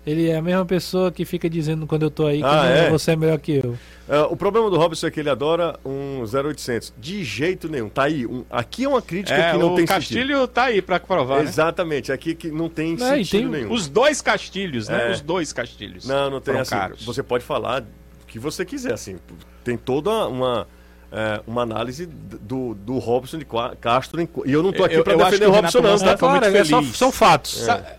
[0.06, 2.90] ele é a mesma pessoa que fica dizendo quando eu tô aí que Ah, é?
[2.90, 3.78] você é melhor que eu.
[4.08, 6.94] Ah, o problema do Robson é que ele adora um 0800.
[6.96, 7.90] De jeito nenhum.
[7.90, 8.24] Tá aí.
[8.26, 11.38] um- aqui é uma crítica É, que não o tem Castilho tá aí pra provar,
[11.38, 11.42] né?
[11.42, 13.72] Exatamente, aqui que não tem Não, sentido tem nenhum.
[13.72, 15.08] Os dois castilhos, né?
[15.08, 15.12] É.
[15.12, 16.06] Os dois castilhos.
[16.06, 16.74] Não, não tem assim.
[17.04, 19.16] Você pode falar o que você quiser, assim.
[19.62, 20.66] Tem toda uma,
[21.12, 23.46] é, uma análise do, do Robson de
[23.80, 24.20] Castro.
[24.20, 26.16] em- e eu não tô aqui acho defender o Robson, não, tá?
[26.16, 27.56] tá- muito é só- são fatos.
[27.58, 27.96] Sa-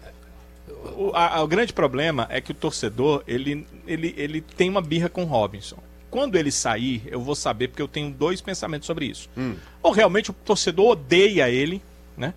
[0.95, 5.07] O, a- o grande problema é que o torcedor ele, ele, ele tem uma birra
[5.09, 5.77] com o Robinson.
[6.11, 9.29] Quando ele sair, eu vou saber, porque eu tenho dois pensamentos sobre isso.
[9.37, 9.55] Hum.
[9.81, 11.81] Ou realmente o torcedor odeia ele,
[12.17, 12.33] né?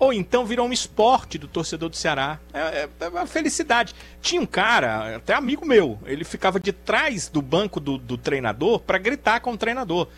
[0.00, 2.40] Ou então virou um esporte do torcedor do Ceará.
[2.54, 3.94] É, é- é uma felicidade.
[4.22, 8.80] Tinha um cara, até amigo meu, ele ficava de trás do banco do, do treinador
[8.80, 10.08] para gritar com o treinador.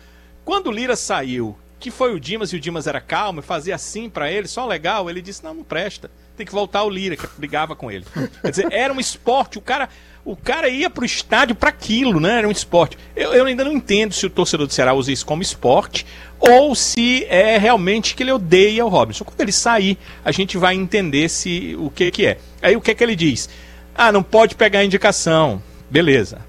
[0.45, 3.75] Quando o Lira saiu, que foi o Dimas e o Dimas era calmo e fazia
[3.75, 6.09] assim para ele, só legal, ele disse: não, não presta.
[6.37, 8.05] Tem que voltar o Lira, que brigava com ele.
[8.41, 9.57] Quer dizer, era um esporte.
[9.57, 9.89] O cara,
[10.25, 12.37] O cara ia pro estádio para aquilo, né?
[12.37, 12.97] Era um esporte.
[13.13, 16.05] Eu, eu ainda não entendo se o torcedor do Ceará usa isso como esporte
[16.39, 19.25] ou se é realmente que ele odeia o Robinson.
[19.25, 22.37] Quando ele sair, a gente vai entender se o que que é.
[22.61, 23.49] Aí o que que ele diz?
[23.95, 25.61] Ah, não pode pegar indicação.
[25.89, 26.39] Beleza.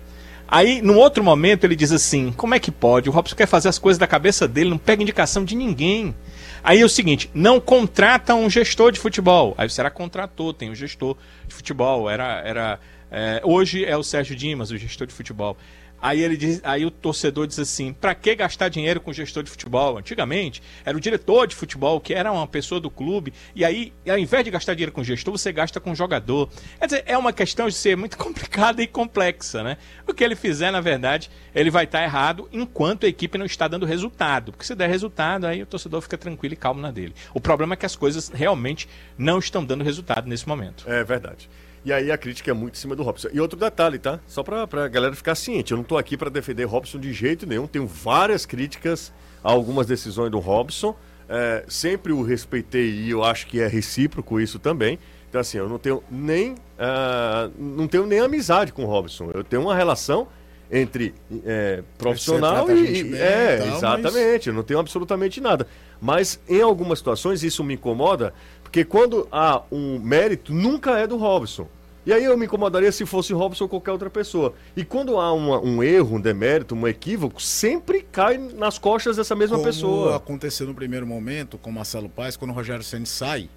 [0.46, 3.08] Aí, num outro momento, ele diz assim: como é que pode?
[3.08, 6.14] O Robson quer fazer as coisas da cabeça dele, não pega indicação de ninguém.
[6.62, 9.54] Aí é o seguinte: não contrata um gestor de futebol.
[9.58, 12.08] Aí será contratou, tem um gestor de futebol.
[12.08, 12.80] Era, era
[13.16, 15.56] é, hoje é o Sérgio Dimas, o gestor de futebol.
[16.02, 19.50] Aí ele diz, aí o torcedor diz assim: para que gastar dinheiro com gestor de
[19.50, 19.96] futebol?
[19.96, 24.18] Antigamente era o diretor de futebol que era uma pessoa do clube e aí ao
[24.18, 26.50] invés de gastar dinheiro com gestor você gasta com jogador.
[26.78, 29.78] Quer dizer, é uma questão de ser muito complicada e complexa, né?
[30.06, 33.68] O que ele fizer na verdade ele vai estar errado enquanto a equipe não está
[33.68, 37.14] dando resultado, porque se der resultado aí o torcedor fica tranquilo e calmo na dele.
[37.32, 40.84] O problema é que as coisas realmente não estão dando resultado nesse momento.
[40.86, 41.48] É verdade.
[41.84, 43.28] E aí a crítica é muito em cima do Robson.
[43.32, 44.18] E outro detalhe, tá?
[44.26, 47.46] Só pra, pra galera ficar ciente, eu não tô aqui para defender Robson de jeito
[47.46, 50.96] nenhum, tenho várias críticas a algumas decisões do Robson.
[51.28, 54.98] É, sempre o respeitei e eu acho que é recíproco isso também.
[55.28, 56.52] Então, assim, eu não tenho nem.
[56.52, 59.30] Uh, não tenho nem amizade com o Robson.
[59.34, 60.28] Eu tenho uma relação
[60.70, 63.02] entre é, profissional e.
[63.02, 64.38] Bem, é, tal, exatamente.
[64.38, 64.46] Mas...
[64.46, 65.66] Eu não tenho absolutamente nada.
[66.00, 68.32] Mas em algumas situações isso me incomoda,
[68.74, 71.68] porque quando há um mérito, nunca é do Robson.
[72.04, 74.52] E aí eu me incomodaria se fosse Robson ou qualquer outra pessoa.
[74.76, 79.36] E quando há uma, um erro, um demérito, um equívoco, sempre cai nas costas dessa
[79.36, 80.16] mesma como pessoa.
[80.16, 83.48] aconteceu no primeiro momento com Marcelo Paes, quando o Rogério Senna sai,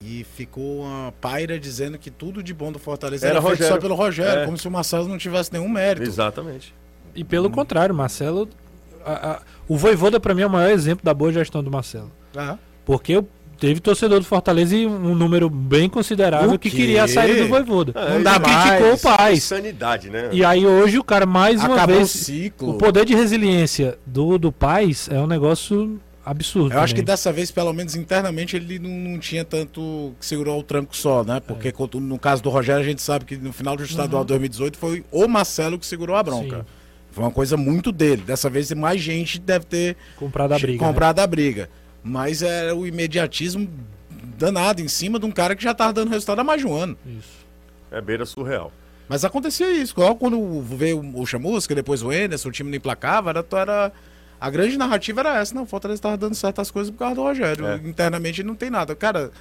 [0.00, 3.74] e ficou uma paira dizendo que tudo de bom do Fortaleza era, era feito Rogério.
[3.74, 4.44] só pelo Rogério, é.
[4.44, 6.06] como se o Marcelo não tivesse nenhum mérito.
[6.06, 6.72] Exatamente.
[7.12, 7.50] E pelo hum.
[7.50, 8.48] contrário, Marcelo.
[9.04, 12.12] A, a, o Voivoda, para mim, é o maior exemplo da boa gestão do Marcelo.
[12.36, 12.56] Ah.
[12.84, 13.28] Porque eu
[13.60, 17.92] teve torcedor do Fortaleza e um número bem considerável que queria a saída do Voivoda.
[17.94, 18.70] É, não dá mais.
[18.70, 19.36] criticou o pai.
[19.36, 20.30] Sanidade, né?
[20.32, 22.70] E aí hoje o cara mais Acabou uma vez o, ciclo.
[22.70, 26.66] o poder de resiliência do do Paz é um negócio absurdo.
[26.66, 26.84] Eu também.
[26.84, 30.62] acho que dessa vez, pelo menos internamente, ele não, não tinha tanto que segurar o
[30.62, 31.40] tranco só, né?
[31.40, 32.00] Porque é.
[32.00, 34.26] no caso do Rogério, a gente sabe que no final do estadual uhum.
[34.26, 36.58] 2018 foi o Marcelo que segurou a bronca.
[36.58, 36.64] Sim.
[37.10, 38.22] Foi uma coisa muito dele.
[38.22, 40.78] Dessa vez mais gente deve ter comprado a briga.
[40.78, 41.22] Comprado né?
[41.22, 41.68] a briga.
[42.02, 43.68] Mas é o imediatismo
[44.38, 46.74] danado em cima de um cara que já estava dando resultado há mais de um
[46.74, 46.96] ano.
[47.06, 47.46] Isso.
[47.90, 48.72] É beira surreal.
[49.08, 49.92] Mas acontecia isso.
[49.92, 53.92] Igual quando veio o Chamusca, depois o Enderson, o time não implacava, era, era,
[54.40, 55.54] a grande narrativa era essa.
[55.54, 57.66] Não, o Fortaleza estava dando certas coisas por causa do Rogério.
[57.66, 57.76] É.
[57.76, 58.94] Internamente não tem nada.
[58.94, 59.32] Cara,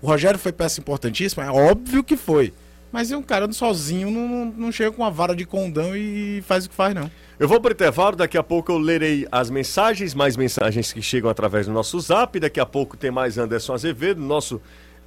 [0.00, 1.44] o Rogério foi peça importantíssima?
[1.44, 2.54] É óbvio que foi.
[2.90, 6.70] Mas um cara sozinho não, não chega com uma vara de condão e faz o
[6.70, 7.10] que faz, não.
[7.38, 11.02] Eu vou para o intervalo, daqui a pouco eu lerei as mensagens, mais mensagens que
[11.02, 12.40] chegam através do nosso zap.
[12.40, 14.60] Daqui a pouco tem mais Anderson Azevedo, nosso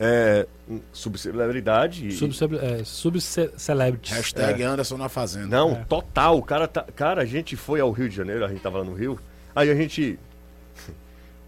[0.04, 0.48] é,
[0.92, 2.08] subcelebridade.
[2.08, 4.14] É, subcelebrity.
[4.14, 4.66] Hashtag é.
[4.66, 5.48] Anderson na Fazenda.
[5.48, 5.84] Não, é.
[5.84, 6.40] total.
[6.40, 8.84] O cara, tá, cara, a gente foi ao Rio de Janeiro, a gente tava lá
[8.84, 9.20] no Rio.
[9.56, 10.18] Aí a gente.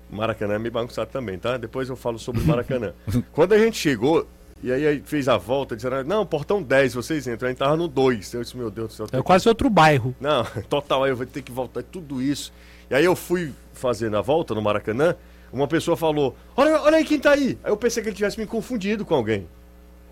[0.07, 1.57] Maracanã é meio bagunçado também, tá?
[1.57, 2.93] Depois eu falo sobre o Maracanã.
[3.33, 4.27] Quando a gente chegou,
[4.63, 7.47] e aí, aí fez a volta, disseram, não, portão 10, vocês entram.
[7.47, 8.33] A gente tava no 2.
[8.33, 9.07] Eu disse, meu Deus do céu.
[9.11, 9.49] É quase que...
[9.49, 10.15] outro bairro.
[10.21, 12.53] Não, total, aí eu vou ter que voltar, tudo isso.
[12.89, 15.15] E aí eu fui fazer a volta no Maracanã,
[15.51, 17.57] uma pessoa falou, olha, olha aí quem tá aí.
[17.61, 19.45] Aí eu pensei que ele tivesse me confundido com alguém.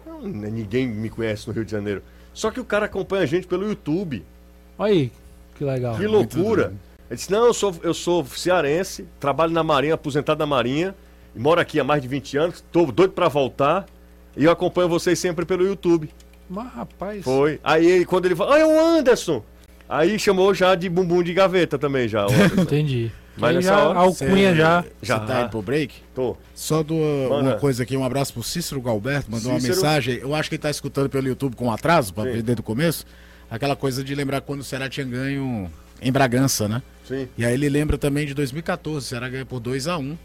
[0.05, 2.03] Não, ninguém me conhece no Rio de Janeiro.
[2.33, 4.25] Só que o cara acompanha a gente pelo YouTube.
[4.77, 5.11] Olha aí,
[5.55, 5.95] que legal.
[5.95, 6.73] Que loucura.
[7.09, 10.93] Ele disse, não, eu sou, eu sou cearense, trabalho na Marinha, aposentado na Marinha,
[11.33, 13.85] e moro aqui há mais de 20 anos, tô doido para voltar.
[14.35, 16.09] E eu acompanho vocês sempre pelo YouTube.
[16.49, 17.23] Mas, rapaz.
[17.23, 17.59] Foi.
[17.63, 19.43] Aí quando ele falou, ah, é o Anderson.
[19.87, 22.25] Aí chamou já de bumbum de gaveta também, já.
[22.57, 23.11] Entendi.
[23.37, 24.85] Mas nessa já, hora, alcunha já.
[25.01, 25.95] Já tá indo pro break?
[26.13, 26.35] Tô.
[26.53, 29.73] Só do, uma coisa aqui, um abraço pro Cícero Galberto, mandou Cícero...
[29.73, 30.19] uma mensagem.
[30.21, 33.05] Eu acho que ele tá escutando pelo YouTube com atraso, pra ver desde o começo.
[33.49, 35.69] Aquela coisa de lembrar quando o Ceará tinha ganho
[36.01, 36.81] em Bragança, né?
[37.05, 37.27] Sim.
[37.37, 40.17] E aí ele lembra também de 2014, o Ceará ganhou por 2 a 1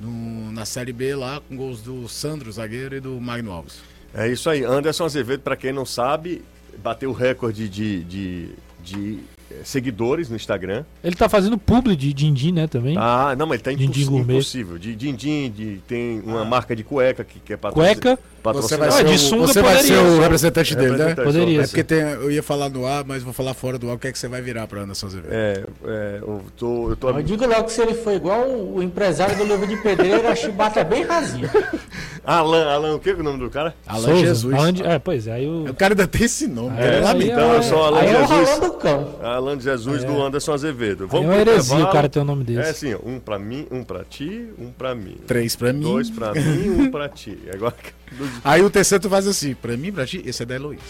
[0.00, 3.80] no, na Série B lá, com gols do Sandro, zagueiro, e do Magno Alves.
[4.14, 4.64] É isso aí.
[4.64, 6.42] Anderson Azevedo, para quem não sabe,
[6.82, 8.48] bateu o recorde de, de,
[8.82, 9.18] de
[9.64, 10.84] seguidores no Instagram.
[11.02, 12.96] Ele tá fazendo publi de din-din, né, também.
[12.98, 14.78] Ah, não, mas ele tá imposs impossível.
[14.78, 16.44] De din-din, de, tem uma ah.
[16.44, 18.18] marca de cueca que, que é Cueca?
[18.52, 21.14] Você vai, ser, o, você vai ser o representante dele, né?
[21.14, 21.62] Poderia.
[21.62, 23.96] É porque tem, eu ia falar no ar, mas vou falar fora do ar.
[23.96, 25.32] O que é que você vai virar para Anderson Azevedo?
[25.32, 26.90] É, é, eu tô...
[26.90, 27.10] Eu, tô...
[27.10, 30.34] eu digo logo que se ele for igual o empresário do livro de pedreiro, a
[30.34, 31.50] chibata é bem rasinha.
[32.24, 33.74] Alan, Alan, o que é o nome do cara?
[33.86, 34.20] Alan Souza.
[34.20, 34.54] Jesus.
[34.54, 35.32] Alan de, é, pois é.
[35.32, 35.70] Aí o...
[35.70, 36.76] o cara ainda tem esse nome.
[36.78, 38.48] É, é, então, eu sou Alan aí Jesus.
[38.48, 39.18] É o do cão.
[39.22, 40.06] Alan Jesus é.
[40.06, 41.06] do Anderson Azevedo.
[41.06, 42.60] Vamos é uma heresia o cara ter o nome desse.
[42.60, 45.18] É assim, um pra mim, um pra ti, um pra mim.
[45.26, 45.82] Três pra mim.
[45.82, 47.38] Dois pra mim, um pra ti.
[47.52, 47.74] Agora
[48.42, 50.82] Aí o terceiro tu faz assim, pra mim, pra ti, esse é da Heloísa.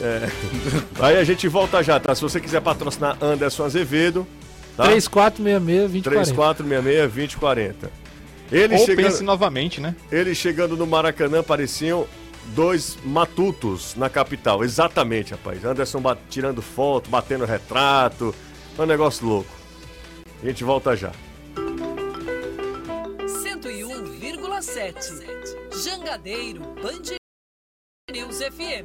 [1.01, 2.15] Aí a gente volta já, tá?
[2.15, 4.27] Se você quiser patrocinar Anderson Azevedo,
[4.77, 4.85] tá?
[4.85, 7.87] 3466 2040.
[7.89, 8.05] 3466-2040.
[8.53, 9.95] Ele, Ou chegando, pense novamente, né?
[10.13, 12.07] ele chegando no Maracanã pareciam
[12.55, 14.63] dois matutos na capital.
[14.63, 15.65] Exatamente, rapaz.
[15.65, 18.35] Anderson ba- tirando foto, batendo retrato.
[18.79, 19.51] É um negócio louco.
[20.43, 21.11] A gente volta já.
[24.15, 25.83] 101,7.
[25.85, 27.17] Jangadeiro Band
[28.13, 28.85] News FM.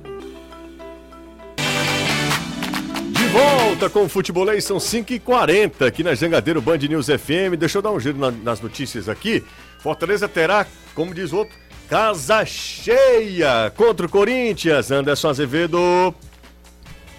[3.11, 7.57] De volta com o Futebolês, são 5h40 aqui na Jangadeiro Band News FM.
[7.59, 9.43] Deixa eu dar um giro na- nas notícias aqui.
[9.79, 10.65] Fortaleza terá,
[10.95, 11.53] como diz o outro,
[11.89, 14.89] casa cheia contra o Corinthians.
[14.89, 16.15] Anderson Azevedo.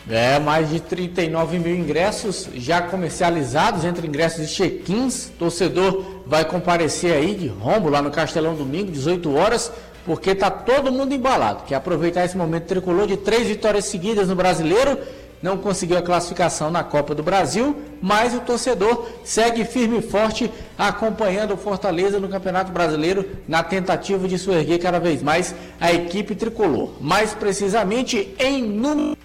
[0.08, 5.30] É, mais de 39 mil ingressos já comercializados entre ingressos e check-ins.
[5.38, 9.70] Torcedor vai comparecer aí de rombo lá no Castelão domingo, 18 horas,
[10.04, 11.64] porque tá todo mundo embalado.
[11.64, 14.98] Quer aproveitar esse momento tricolor de três vitórias seguidas no Brasileiro.
[15.42, 20.50] Não conseguiu a classificação na Copa do Brasil, mas o torcedor segue firme e forte
[20.76, 26.34] acompanhando o Fortaleza no Campeonato Brasileiro na tentativa de suerguer cada vez mais a equipe
[26.34, 26.90] tricolor.
[27.00, 29.16] Mais precisamente em número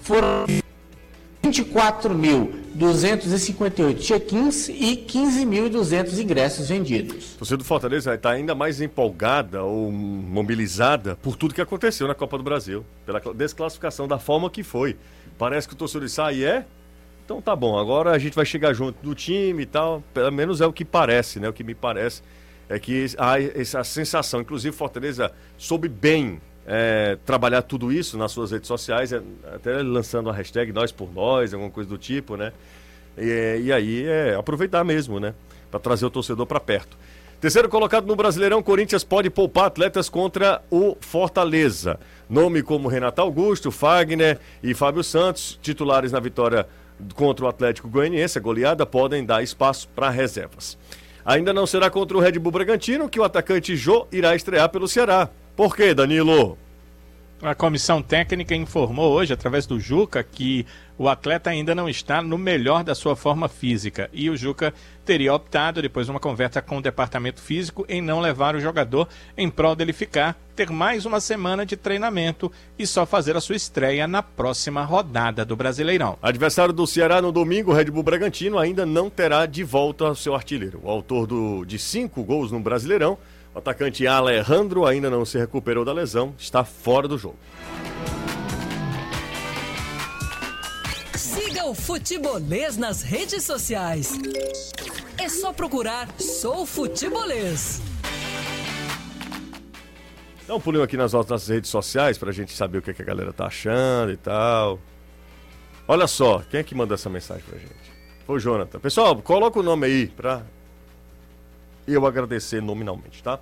[0.00, 0.44] foram
[1.50, 7.34] 24.258 check-ins e 15.200 ingressos vendidos.
[7.34, 12.14] A torcida do Fortaleza está ainda mais empolgada ou mobilizada por tudo que aconteceu na
[12.14, 14.96] Copa do Brasil, pela cla- desclassificação da forma que foi.
[15.38, 16.64] Parece que o torcedor disse, ah, e é?
[17.24, 20.02] Então tá bom, agora a gente vai chegar junto do time e tal.
[20.14, 21.48] Pelo menos é o que parece, né?
[21.48, 22.22] O que me parece
[22.68, 24.40] é que há essa sensação.
[24.40, 29.22] Inclusive, Fortaleza soube bem é, trabalhar tudo isso nas suas redes sociais, é,
[29.54, 32.52] até lançando a hashtag Nós por Nós, alguma coisa do tipo, né?
[33.16, 35.32] E, e aí é aproveitar mesmo, né?
[35.70, 36.96] Para trazer o torcedor para perto.
[37.40, 42.00] Terceiro colocado no Brasileirão, Corinthians pode poupar atletas contra o Fortaleza.
[42.28, 46.66] Nome como Renato Augusto, Fagner e Fábio Santos, titulares na vitória
[47.14, 50.78] contra o Atlético Goianiense, a goleada, podem dar espaço para reservas.
[51.24, 54.88] Ainda não será contra o Red Bull Bragantino que o atacante Jô irá estrear pelo
[54.88, 55.28] Ceará.
[55.56, 56.58] Por quê, Danilo?
[57.42, 60.64] A comissão técnica informou hoje, através do Juca, que
[60.96, 64.08] o atleta ainda não está no melhor da sua forma física.
[64.10, 64.72] E o Juca
[65.04, 69.06] teria optado, depois de uma conversa com o departamento físico, em não levar o jogador
[69.36, 73.56] em prol dele ficar, ter mais uma semana de treinamento e só fazer a sua
[73.56, 76.18] estreia na próxima rodada do Brasileirão.
[76.22, 80.34] Adversário do Ceará no domingo, o Red Bull Bragantino ainda não terá de volta seu
[80.34, 80.80] artilheiro.
[80.82, 83.18] O autor do- de cinco gols no Brasileirão,
[83.56, 87.38] o atacante Alejandro, ainda não se recuperou da lesão, está fora do jogo.
[91.14, 94.12] Siga o Futebolês nas redes sociais.
[95.16, 97.80] É só procurar Sou Futebolês.
[100.46, 103.06] Dá um pulinho aqui nas nossas redes sociais pra gente saber o que, que a
[103.06, 104.78] galera tá achando e tal.
[105.88, 107.96] Olha só, quem é que mandou essa mensagem pra gente?
[108.26, 108.78] Foi o Jonathan.
[108.78, 110.42] Pessoal, coloca o nome aí pra
[111.92, 113.38] eu agradecer nominalmente, tá?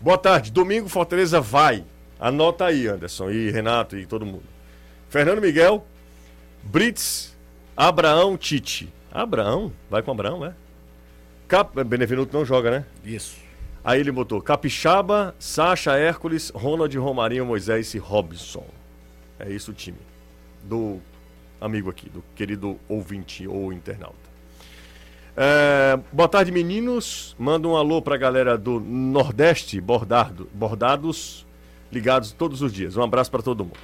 [0.00, 0.50] Boa tarde.
[0.50, 1.84] Domingo Fortaleza vai.
[2.18, 4.44] Anota aí, Anderson e Renato e todo mundo.
[5.08, 5.86] Fernando Miguel,
[6.62, 7.36] Brits,
[7.76, 8.92] Abraão, Tite.
[9.10, 9.72] Abraão?
[9.90, 10.54] Vai com Abraão, é?
[11.46, 11.84] Cap...
[11.84, 12.86] Benevenuto não joga, né?
[13.04, 13.36] Isso.
[13.84, 18.64] Aí ele botou Capixaba, Sacha, Hércules, Ronald, Romarinho, Moisés e Robson.
[19.38, 19.98] É isso o time.
[20.62, 21.00] Do
[21.60, 24.31] amigo aqui, do querido ouvinte ou internauta.
[25.36, 27.34] É, boa tarde, meninos.
[27.38, 31.46] Manda um alô pra galera do Nordeste Bordado, Bordados,
[31.90, 32.96] ligados todos os dias.
[32.96, 33.78] Um abraço pra todo mundo.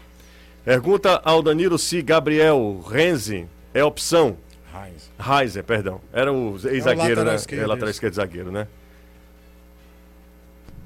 [0.65, 4.37] Pergunta ao Danilo se Gabriel Renzi é opção.
[5.19, 6.01] Reiser, perdão.
[6.13, 7.35] Era o ex-zagueiro, lateral né?
[7.35, 8.69] esquerdo, É, lateral esquerdo zagueiro, né?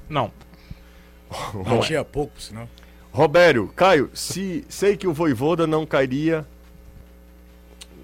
[0.09, 0.31] Não.
[1.67, 2.69] Não tinha pouco, senão.
[3.11, 6.47] Robério, Caio, se sei que o Voivoda não cairia.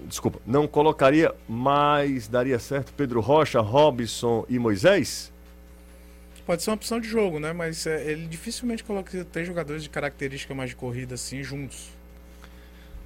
[0.09, 5.31] Desculpa, não colocaria, mas daria certo Pedro Rocha, Robson e Moisés?
[6.47, 7.53] Pode ser uma opção de jogo, né?
[7.53, 11.89] Mas é, ele dificilmente coloca três jogadores de característica mais de corrida assim juntos.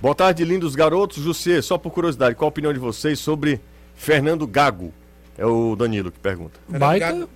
[0.02, 1.22] Boa tarde, lindos garotos.
[1.22, 3.60] Jussier, só por curiosidade, qual a opinião de vocês sobre
[3.96, 4.94] Fernando Gago?
[5.38, 6.58] É o Danilo que pergunta.
[6.70, 7.28] Baita,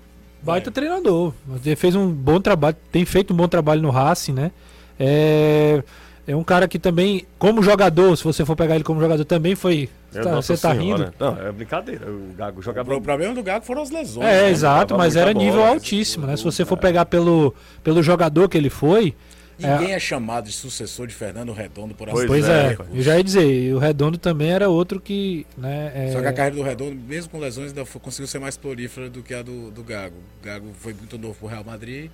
[0.42, 1.34] baita treinador.
[1.66, 4.52] Ele fez um bom trabalho, tem feito um bom trabalho no Racing, né?
[4.98, 5.84] É,
[6.28, 9.56] é um cara que também, como jogador, se você for pegar ele como jogador, também
[9.56, 9.90] foi.
[10.14, 11.06] É, tá- você tá Senhora.
[11.06, 11.14] rindo?
[11.18, 12.06] Não, é brincadeira.
[12.12, 12.94] O Gago jogava.
[12.94, 14.28] O problema do Gago foram as lesões.
[14.28, 14.50] É, né?
[14.50, 16.36] exato, mas era nível bola, altíssimo, né?
[16.36, 19.16] Se você for pegar pelo, pelo jogador que ele foi.
[19.58, 20.00] Ninguém é.
[20.00, 23.44] chamado de sucessor de Fernando Redondo por Pois Pois é, é, eu já ia dizer,
[23.50, 25.48] e o Redondo também era outro que.
[25.58, 28.38] Né, é, Só que a carreira do Redondo, mesmo com lesões, ainda foi- conseguiu ser
[28.38, 30.18] mais prolífera do que a do, do Gago.
[30.42, 32.12] O Gago foi muito novo pro Real Madrid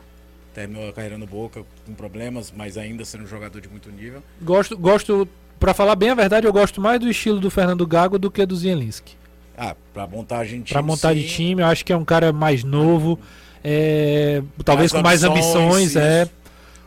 [0.54, 4.24] terminou a carreira no Boca com problemas, mas ainda sendo um jogador de muito nível.
[4.41, 5.28] Gosto, gosto,
[5.60, 8.45] pra falar bem a verdade, eu gosto mais do estilo do Fernando Gago do que
[8.45, 9.16] do Zielinski.
[9.58, 10.74] Ah, pra montagem de time.
[10.74, 13.20] Pra montar de time, eu acho que é um cara mais novo,
[13.64, 16.30] é, talvez com mais ambições, ambições, é.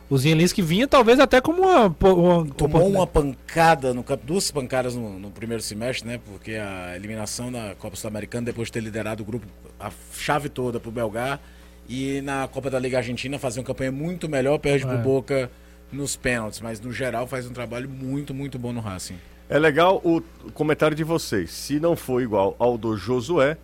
[0.09, 4.95] O Zielinski vinha talvez até como uma, uma Tomou uma pancada no campo, duas pancadas
[4.95, 6.17] no, no primeiro semestre, né?
[6.25, 9.45] Porque a eliminação na Copa Sul-Americana, depois de ter liderado o grupo,
[9.77, 11.41] a chave toda pro Belgar.
[11.89, 14.87] E na Copa da Liga Argentina fazer uma campanha muito melhor, perde É.
[14.87, 15.49] pro Boca
[15.91, 16.59] nos pênaltis.
[16.61, 19.17] Mas no geral faz um trabalho muito, muito bom no Racing.
[19.49, 20.21] É legal o
[20.53, 21.51] comentário de vocês.
[21.51, 23.57] Se não for igual ao do Josué,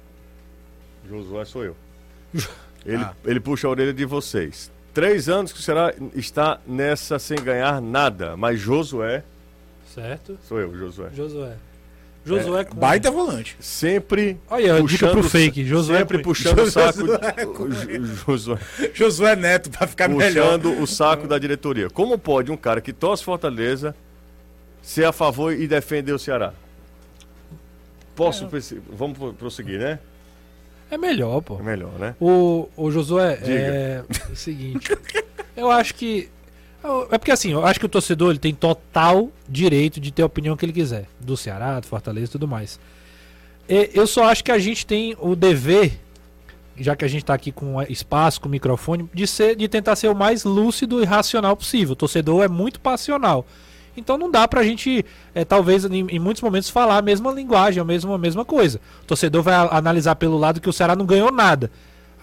[1.10, 1.76] Josué sou eu.
[2.86, 3.14] Ele, Ah.
[3.26, 4.70] ele puxa a orelha de vocês.
[4.94, 8.36] Três anos que o Ceará está nessa sem ganhar nada.
[8.36, 9.24] Mas Josué,
[9.94, 10.38] Certo?
[10.48, 11.10] sou eu, Josué.
[11.16, 11.56] Josué.
[12.26, 12.78] Josué com...
[12.78, 13.56] Baita volante.
[13.60, 14.38] Sempre.
[14.50, 15.66] Olha, dica puxando pro fake.
[15.66, 17.00] Josué sempre com- puxando o saco.
[17.02, 18.58] Josué o Jo- Josué.
[18.94, 20.46] Josué Neto pra ficar melhor.
[20.60, 21.90] puxando o saco da diretoria.
[21.90, 23.94] Como pode um cara que torce Fortaleza
[24.82, 26.54] ser a favor e defender o Ceará?
[28.16, 28.48] Posso.
[28.48, 30.00] perce- Vamos pro- prosseguir, né?
[30.92, 31.60] É melhor, pô.
[31.60, 32.16] É melhor, né?
[32.22, 33.52] O, o Josué, Diga.
[33.54, 34.96] é o seguinte.
[35.58, 36.30] eu acho que.
[37.12, 40.26] É porque assim, eu acho que o torcedor ele tem total direito de ter a
[40.26, 41.06] opinião que ele quiser.
[41.20, 42.80] Do Ceará, do Fortaleza e tudo mais.
[43.70, 45.98] E eu só acho que a gente tem o dever,
[46.78, 50.10] já que a gente tá aqui com espaço, com microfone, de, ser, de tentar ser
[50.10, 51.94] o mais lúcido e racional possível.
[51.94, 53.46] O torcedor é muito passional.
[53.96, 57.80] Então não dá pra gente, é, talvez, em, em muitos momentos, falar a mesma linguagem,
[57.80, 58.82] a mesma, a mesma coisa.
[59.04, 61.72] O torcedor vai analisar pelo lado que o Ceará não ganhou nada.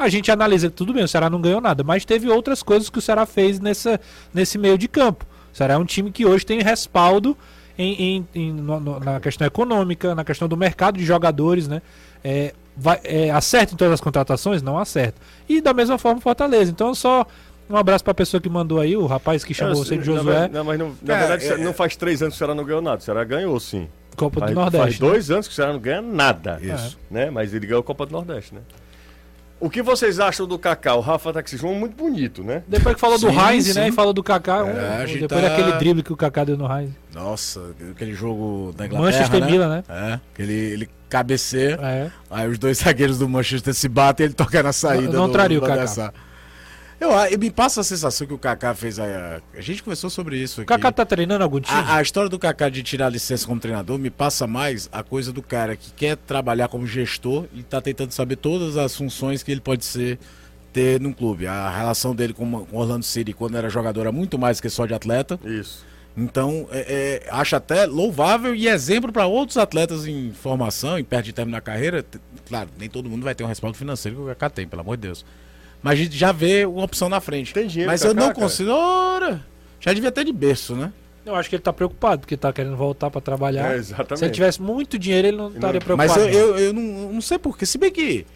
[0.01, 2.99] A gente analisa, tudo bem, o Ceará não ganhou nada, mas teve outras coisas que
[2.99, 4.01] o Ceará fez nessa,
[4.33, 5.27] nesse meio de campo.
[5.53, 7.37] O Ceará é um time que hoje tem respaldo
[7.77, 11.83] em, em- em- no- no- na questão econômica, na questão do mercado de jogadores, né?
[12.25, 14.63] É, vai, é, acerta em todas as contratações?
[14.63, 15.21] Não acerta.
[15.49, 16.71] E da mesma forma o Fortaleza.
[16.71, 17.27] Então só
[17.69, 20.49] um abraço pra pessoa que mandou aí, o rapaz que chamou Eu você de Josué,
[20.49, 22.65] Não, mas não- na Cara, verdade, é- não faz três anos que o Ceará não
[22.65, 22.99] ganhou nada.
[22.99, 23.87] O Ceará ganhou, sim.
[24.17, 24.79] Copa do Nordeste.
[24.83, 25.07] faz né?
[25.09, 26.59] dois anos que o Ceará não ganha nada.
[26.63, 26.99] Isso.
[27.11, 27.31] Né?
[27.31, 28.61] Mas ele ganhou a Copa do Nordeste, né?
[29.61, 30.95] O que vocês acham do Kaká?
[30.95, 32.63] O Rafa tá com esse jogo muito bonito, né?
[32.67, 33.89] Depois que falou do Heinz, né?
[33.89, 34.65] E falou do Kaká.
[34.65, 36.91] um- É, gente depois tá- daquele drible que o Kaká deu no Heinz.
[37.15, 39.47] Nossa, aquele jogo da Inglaterra, Manchester né?
[39.51, 39.85] Milan, né?
[39.89, 42.11] É, que ele, ele cabeceia, É.
[42.31, 45.09] aí os dois zagueiros do Manchester se batem e ele toca na saída.
[45.09, 46.13] Eu não do- traria o Kaká.
[47.01, 50.37] Eu, eu me passa a sensação que o Kaká fez a, a gente conversou sobre
[50.37, 50.69] isso O aqui.
[50.69, 51.79] Kaká tá treinando algum time?
[51.79, 55.03] A, a história do Kaká de tirar a licença como treinador me passa mais a
[55.03, 59.43] coisa do cara que quer trabalhar como gestor e tá tentando saber todas as funções
[59.43, 60.19] que ele pode ser
[60.75, 61.47] ter num clube.
[61.47, 64.85] A relação dele com o Orlando City quando era jogador era muito mais que só
[64.85, 65.41] de atleta.
[65.43, 65.87] Isso.
[66.17, 71.27] Então, é, é, acho até louvável e exemplo para outros atletas em formação, em perto
[71.27, 72.05] de terminar a carreira.
[72.47, 74.97] Claro, nem todo mundo vai ter um respaldo financeiro que o Kaká tem, pelo amor
[74.97, 75.25] de Deus.
[75.83, 77.55] Mas a gente já vê uma opção na frente.
[77.55, 78.71] Tem dinheiro, Mas eu não consigo.
[78.71, 79.45] Ora,
[79.79, 80.93] já devia ter de berço, né?
[81.25, 83.75] Eu acho que ele tá preocupado, porque tá querendo voltar pra trabalhar.
[83.75, 84.19] É, exatamente.
[84.19, 86.21] Se ele tivesse muito dinheiro, ele não estaria preocupado.
[86.21, 86.39] Mas eu, não.
[86.39, 87.67] eu, eu não, eu não sei porquê.
[87.67, 88.27] Se bem que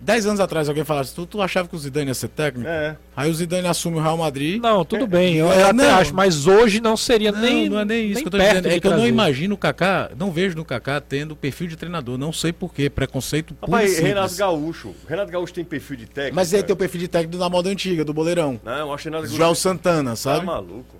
[0.00, 2.68] 10 anos atrás alguém falasse, tu, tu achava que o Zidane ia ser técnico?
[2.68, 2.96] É.
[3.16, 4.60] Aí o Zidane assume o Real Madrid.
[4.62, 5.94] Não, tudo bem, eu, eu até não.
[5.96, 7.68] acho, mas hoje não seria Não, nem.
[7.68, 8.68] não é nem isso que eu tô dizendo.
[8.68, 9.08] É que eu não trazer.
[9.12, 12.16] imagino o Kaká, não vejo no Kaká tendo perfil de treinador.
[12.16, 12.88] Não sei porquê.
[12.88, 13.98] Preconceito puro simples.
[13.98, 14.94] Renato Gaúcho.
[15.08, 16.36] Renato Gaúcho tem perfil de técnico.
[16.36, 16.66] Mas ele cara.
[16.68, 18.60] tem o perfil de técnico da moda antiga, do boleirão.
[18.64, 19.36] Não, eu acho que Renato Gaúcho.
[19.36, 20.46] Joel Santana, Tá sabe?
[20.46, 20.96] maluco.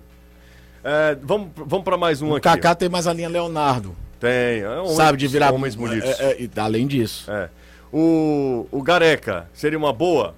[0.83, 2.43] É, vamos, vamos pra mais um o aqui.
[2.43, 3.95] Kaká tem mais a linha Leonardo.
[4.19, 4.59] Tem.
[4.61, 5.53] É um sabe, de virar.
[5.53, 6.09] Homens bonitos.
[6.19, 7.29] É, é, e além disso.
[7.31, 7.49] É.
[7.93, 10.33] O, o Gareca seria uma boa?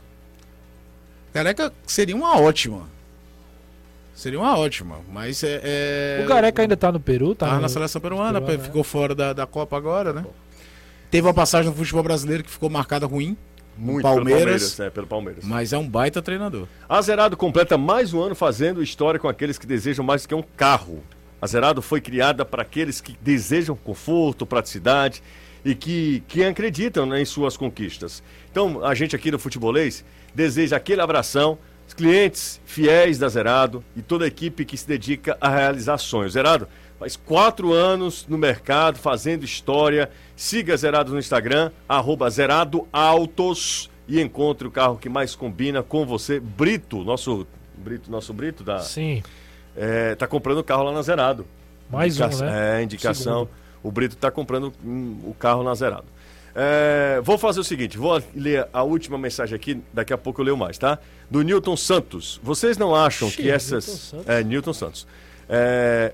[1.33, 2.83] Careca seria uma ótima.
[4.13, 4.97] Seria uma ótima.
[5.11, 5.61] Mas é.
[5.63, 7.45] é- O Gareca ainda tá no Peru, tá?
[7.45, 10.25] Tava no- na seleção peruana, Peruana, ficou fora da, da Copa agora, né?
[11.11, 13.37] Teve uma passagem no futebol brasileiro que ficou marcada ruim,
[13.77, 14.25] Muito Palmeiras.
[14.33, 14.79] pelo Palmeiras.
[14.79, 15.43] É, pelo Palmeiras.
[15.45, 16.67] mas é um baita treinador.
[16.89, 20.43] Azerado completa mais um ano fazendo história com aqueles que desejam mais do que um
[20.57, 21.01] carro.
[21.41, 25.21] A Zerado foi criada para aqueles que desejam conforto, praticidade
[25.65, 28.21] e que, que acreditam né, em suas conquistas.
[28.51, 31.57] Então, a gente aqui do Futebolês deseja aquele abração,
[31.87, 36.33] os clientes fiéis da Zerado e toda a equipe que se dedica a realizar sonhos.
[36.33, 36.67] Zerado
[36.99, 40.09] faz quatro anos no mercado, fazendo história.
[40.35, 46.05] Siga Zerado no Instagram, arroba Zerado Autos e encontre o carro que mais combina com
[46.05, 46.39] você.
[46.39, 49.21] Brito, nosso Brito, nosso Brito da, Sim,
[49.75, 51.45] é, tá comprando o carro lá na Zerado.
[51.89, 52.79] mais um, Indica- né?
[52.79, 53.39] É, indicação.
[53.45, 53.64] Segundo.
[53.85, 56.05] O Brito tá comprando hum, o carro na Zerado.
[56.55, 60.45] É, vou fazer o seguinte, vou ler a última mensagem aqui, daqui a pouco eu
[60.45, 60.97] leio mais, tá?
[61.29, 62.39] Do Newton Santos.
[62.41, 63.85] Vocês não acham Ixi, que essas.
[63.85, 64.27] Newton Santos.
[64.27, 65.07] É, Newton Santos.
[65.47, 66.13] É,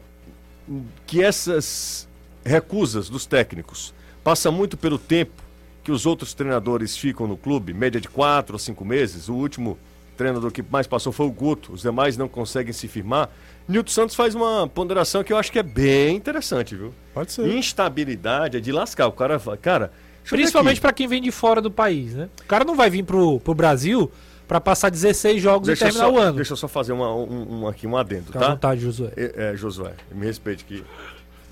[1.08, 2.10] que essas
[2.44, 5.42] recusas dos técnicos passa muito pelo tempo
[5.82, 9.30] que os outros treinadores ficam no clube, média de quatro ou cinco meses.
[9.30, 9.78] O último
[10.18, 13.30] treinador que mais passou foi o Guto, os demais não conseguem se firmar.
[13.68, 16.94] Nilton Santos faz uma ponderação que eu acho que é bem interessante, viu?
[17.14, 17.48] Pode ser.
[17.48, 19.08] Instabilidade é de lascar.
[19.08, 19.92] O cara fala, cara.
[20.30, 22.30] Principalmente pra quem vem de fora do país, né?
[22.44, 24.12] O cara não vai vir pro, pro Brasil
[24.48, 26.36] pra passar 16 jogos Deixa e terminar só, o ano.
[26.36, 28.50] deixa eu só fazer uma, um, um- aqui, um adendo, Fica à tá?
[28.50, 29.12] vontade, Josué.
[29.16, 30.84] É, é, Josué, me respeite aqui.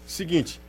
[0.05, 0.59] Seguinte,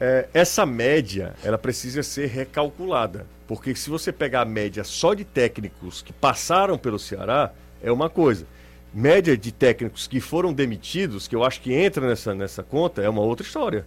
[0.00, 3.26] é, essa média, ela precisa ser recalculada.
[3.46, 8.08] Porque se você pegar a média só de técnicos que passaram pelo Ceará, é uma
[8.08, 8.46] coisa.
[8.94, 13.08] Média de técnicos que foram demitidos, que eu acho que entra nessa, nessa conta, é
[13.08, 13.84] uma outra história.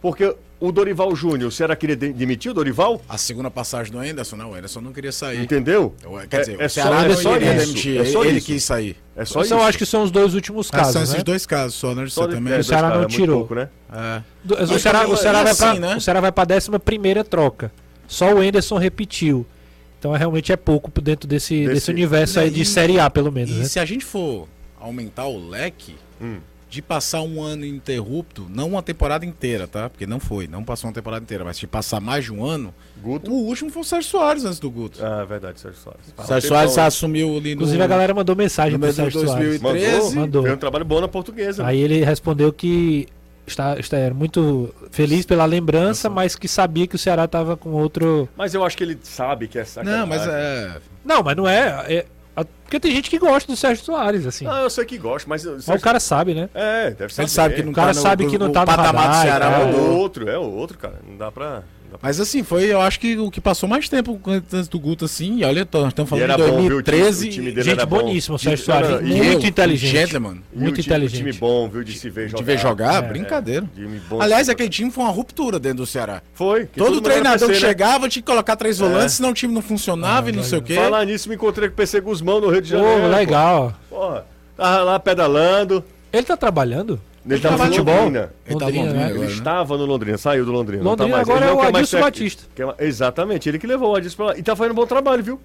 [0.00, 3.00] Porque o Dorival Júnior, o Ceará queria de- demitir o Dorival?
[3.08, 5.40] A segunda passagem do Anderson, não, o Anderson não queria sair.
[5.42, 5.94] Entendeu?
[6.30, 7.66] Quer dizer, é, é o só, é não só iria isso.
[7.66, 8.46] demitir, É só ele isso.
[8.46, 8.96] quis sair.
[9.16, 9.54] É só Então, isso.
[9.54, 11.22] eu acho que são os dois últimos Ah, casos, são esses né?
[11.24, 12.06] dois casos, só, né?
[12.08, 12.52] Só também.
[12.52, 13.38] é, O dois Ceará não é muito tirou.
[13.38, 13.68] pouco, né?
[13.92, 14.22] É.
[14.74, 15.06] O Ceará, é
[15.54, 15.96] vai né?
[15.96, 17.72] o Ceará vai pra 11 primeira troca.
[18.06, 19.44] Só o Enderson repetiu.
[19.98, 22.98] Então é, realmente é pouco por dentro desse, Desse- desse universo aí de E- Série
[23.00, 23.64] A, pelo menos, E né?
[23.64, 24.46] se a gente for
[24.80, 26.38] aumentar o leque Hum.
[26.70, 29.88] de passar um ano ininterrupto, não uma temporada inteira, tá?
[29.88, 32.72] Porque não foi, não passou uma temporada inteira, mas de passar mais de um ano,
[33.02, 33.30] Guto.
[33.30, 35.04] o último foi o Sérgio Soares antes do Guto.
[35.04, 36.00] Ah, verdade, Sérgio Soares.
[36.16, 37.62] O Sérgio Soares assumiu ali no...
[37.62, 39.60] Inclusive a galera mandou mensagem no pro Sérgio Soares.
[39.60, 39.96] 2013.
[40.00, 40.42] Mandou, Mandou.
[40.42, 41.66] Fez um trabalho bom na portuguesa.
[41.66, 43.08] Aí ele respondeu que
[43.50, 47.70] está, está era muito feliz pela lembrança, mas que sabia que o Ceará estava com
[47.70, 48.28] outro.
[48.36, 50.00] Mas eu acho que ele sabe que é sacanagem.
[50.00, 50.76] Não, mas é...
[51.04, 51.84] Não, mas não é.
[51.88, 52.06] é-
[52.64, 54.46] porque tem gente que gosta do Sérgio Soares, assim.
[54.46, 55.44] Ah, eu sei que gosto, mas...
[55.44, 56.48] mas o cara sabe, né?
[56.54, 57.24] É, deve saber.
[57.24, 59.08] Ele sabe que não O cara tá no- sabe que não o tá no patamar
[59.08, 59.62] do Ceará é.
[59.62, 61.00] É o outro, é o outro, cara.
[61.08, 61.62] Não dá pra...
[62.00, 65.38] Mas assim, foi, eu acho que o que passou mais tempo antes do Guto, assim,
[65.38, 66.78] e olha, nós estamos falando de bom, viu?
[66.78, 67.26] O time- 2013.
[67.26, 67.98] o time dele Gente era bom.
[67.98, 68.90] boníssima, o Sérgio Soares.
[69.02, 69.90] Muito eu, inteligente.
[69.90, 70.38] Gentleman.
[70.54, 71.18] e muito time, inteligente.
[71.18, 71.82] time bom, viu?
[71.82, 72.38] De se ver jogar.
[72.38, 73.66] De ver jogar, É, brincadeira.
[73.74, 76.22] time bom Aliás, aquele time foi uma ruptura dentro do Ceará.
[76.34, 76.66] Foi.
[76.66, 77.68] Todo treinador PC, que né?
[77.68, 79.16] chegava tinha que colocar três volantes, É.
[79.16, 80.74] senão o time não funcionava e não sei o quê.
[80.76, 83.08] Falar nisso, me encontrei com o PC Guzmão no Rio de Pô, Janeiro.
[83.10, 83.74] legal.
[83.90, 83.96] Pô.
[83.96, 84.24] Porra,
[84.56, 85.84] tava lá pedalando.
[86.12, 87.00] Ele tá trabalhando?
[87.34, 87.94] Ele tá tava no futebol?
[87.96, 88.32] Londrina.
[88.46, 89.04] Ele tá Londrina, Londrina né?
[89.10, 89.32] agora, Ele né?
[89.38, 90.82] estava no Londrina, saiu do Londrina.
[90.82, 91.28] não tá Londrina mais.
[91.28, 92.00] agora Ele é o Adilson.
[92.00, 92.42] Batista.
[92.78, 94.38] Exatamente, ele que levou o Adilson pra lá.
[94.38, 95.40] E tá fazendo um bom trabalho, viu?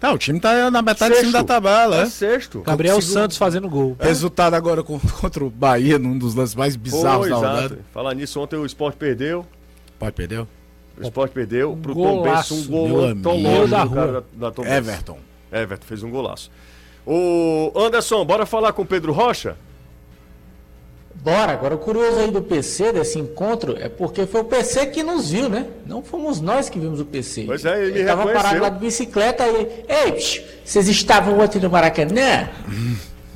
[0.00, 1.46] Tá, o time tá na metade de cima da Sexto.
[1.48, 2.06] tabela, É é.
[2.06, 2.60] sexto.
[2.62, 3.96] Gabriel Conseguiu- Santos fazendo gol.
[3.98, 7.46] Resultado agora com- contra o Bahia, num dos lances mais bizarros da exato.
[7.54, 7.78] rodada.
[7.92, 9.46] Falar nisso, ontem o Sport perdeu.
[9.98, 10.40] Pode perder?
[10.40, 14.24] O Sport perdeu pro Tom Benz, um gol tão longe Da rua.
[14.36, 14.76] da, da Tom Benz.
[14.76, 15.18] Everton.
[15.50, 16.50] Everton fez um golaço.
[17.06, 19.56] O Anderson, bora falar com o Pedro Rocha?
[21.24, 25.02] Bora, agora o curioso aí do PC, desse encontro, é porque foi o PC que
[25.02, 25.64] nos viu, né?
[25.86, 27.44] Não fomos nós que vimos o PC.
[27.46, 28.42] Pois é, ele me tava reconheceu.
[28.42, 29.84] parado lá de bicicleta e.
[29.88, 32.50] Ei, psh, vocês estavam ontem no Maracanã?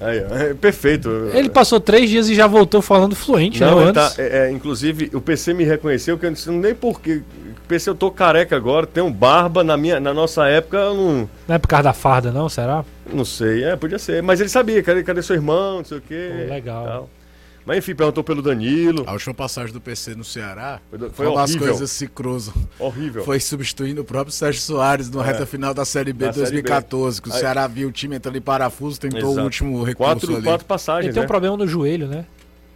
[0.03, 1.09] Aí, ó, é, perfeito.
[1.33, 3.85] Ele passou três dias e já voltou falando fluente, Não, né?
[3.85, 7.23] ele tá, é, é, inclusive, o PC me reconheceu, que eu não sei nem porquê.
[7.67, 9.65] PC, eu tô careca agora, tenho barba.
[9.65, 12.51] Na, minha, na nossa época, eu não, Não é por causa da farda, não?
[12.51, 12.85] Será?
[13.11, 13.65] não sei.
[13.65, 14.23] É, podia ser.
[14.23, 16.31] Mas ele sabia, cadê, cadê seu irmão, não sei o quê.
[16.47, 16.85] Pô, legal.
[16.85, 17.11] tal.
[17.69, 19.05] Mas enfim, perguntou pelo Danilo.
[19.07, 21.69] A última passagem do PC no Ceará Foi, foi das horrível.
[21.69, 22.55] coisas se cruzam.
[22.79, 23.25] Horrível.
[23.25, 25.27] Foi substituindo o próprio Sérgio Soares no É.
[25.27, 26.63] reta final da Série B Da de Série B.
[26.63, 29.41] 2014, que o Aí- Ceará viu o time entrando em parafuso, tentou Exato.
[29.41, 30.45] o último recurso Quatro, ali.
[30.45, 31.29] quatro passagens, Ele tem um né?
[31.29, 32.25] problema no joelho, né?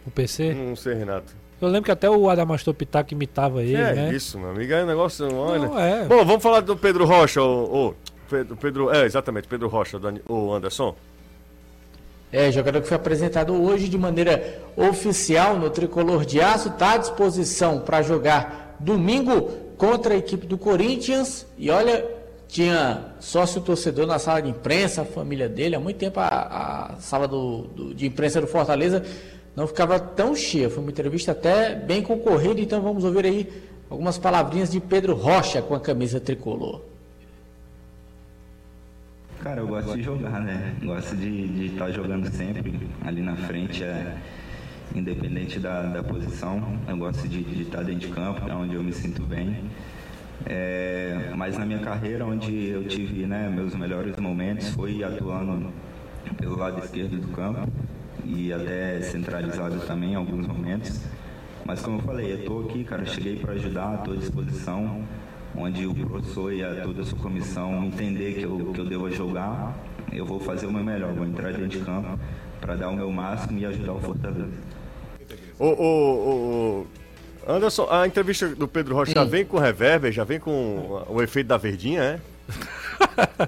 [0.05, 0.53] O PC.
[0.53, 1.33] Não sei, Renato.
[1.59, 4.13] Eu lembro que até o Adamastor Pitaco imitava ele, é né?
[4.13, 4.71] isso, meu amigo.
[4.71, 5.33] É um negócio.
[5.33, 5.65] Olha.
[5.67, 6.05] Não, é.
[6.05, 7.87] Bom, vamos falar do Pedro Rocha, o.
[7.89, 7.95] o
[8.29, 9.97] Pedro, Pedro, é, exatamente, Pedro Rocha,
[10.29, 10.95] o Anderson.
[12.33, 16.97] É, jogador que foi apresentado hoje de maneira oficial no Tricolor de Aço, está à
[16.97, 21.45] disposição para jogar domingo contra a equipe do Corinthians.
[21.59, 22.03] E olha,
[22.47, 25.75] tinha sócio torcedor na sala de imprensa, a família dele.
[25.75, 29.03] Há muito tempo a, a sala do- do- de imprensa do Fortaleza
[29.55, 30.71] não ficava tão cheia.
[30.71, 33.47] Foi uma entrevista até bem concorrida, então vamos ouvir aí
[33.91, 36.81] algumas palavrinhas de Pedro Rocha com a camisa tricolor.
[39.43, 40.73] Cara, eu gosto de jogar, né?
[40.81, 44.15] Gosto de estar jogando sempre ali na frente, é,
[44.95, 46.79] independente da, da posição.
[46.87, 49.69] Eu gosto de estar dentro de campo, é onde eu me sinto bem.
[50.45, 55.73] É, mas na minha carreira, onde eu tive né, meus melhores momentos, foi atuando
[56.37, 57.67] pelo lado esquerdo do campo
[58.23, 61.01] e até centralizado também em alguns momentos.
[61.65, 65.03] Mas como eu falei, eu estou aqui, cara, cheguei para ajudar, estou à disposição,
[65.55, 69.09] onde o professor e a toda a sua comissão entender que eu, que eu devo
[69.11, 69.75] jogar,
[70.11, 72.19] eu vou fazer o meu melhor, vou entrar dentro de campo
[72.59, 74.51] para dar o meu máximo e ajudar o Fortaleza.
[75.59, 76.87] O, o, o-
[77.47, 81.21] o- Anderson, a entrevista do Pedro Rocha já vem com reverber, já vem com o
[81.21, 82.19] efeito da verdinha, é?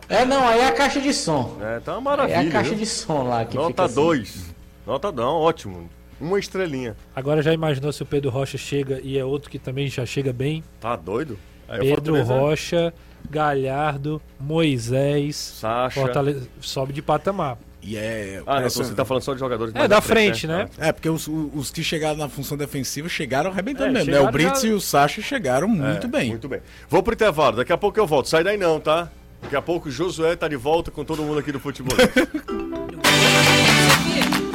[0.09, 1.57] É, não, aí é a caixa de som.
[1.61, 2.49] É, tá uma É maravilha.
[2.49, 2.79] a caixa viu?
[2.79, 3.95] de som lá que Nota assim.
[3.95, 4.55] 2.
[4.85, 5.89] Nota não, ótimo.
[6.19, 6.95] Uma estrelinha.
[7.15, 10.31] Agora já imaginou se o Pedro Rocha chega e é outro que também já chega
[10.33, 10.63] bem?
[10.79, 11.37] Tá doido?
[11.79, 12.93] Pedro Rocha,
[13.29, 15.35] Galhardo, Moisés.
[15.35, 15.99] Sacha.
[15.99, 17.57] Fortaleza sobe de patamar.
[17.81, 18.41] E é.
[18.47, 20.67] Ah, não, você tá falando só de jogadores É, da à frente, né?
[20.79, 24.05] É, porque os, os que chegaram na função defensiva chegaram arrebentando É, mesmo.
[24.07, 24.13] né?
[24.17, 26.29] chegaram O Brits já- e o Sacha chegaram muito É, bem.
[26.29, 26.61] Muito bem.
[26.89, 28.27] Vou pro intervalo, daqui a pouco eu volto.
[28.27, 29.09] Sai daí não, tá?
[29.41, 31.95] Daqui a pouco o Josué tá de volta com todo mundo aqui do futebol.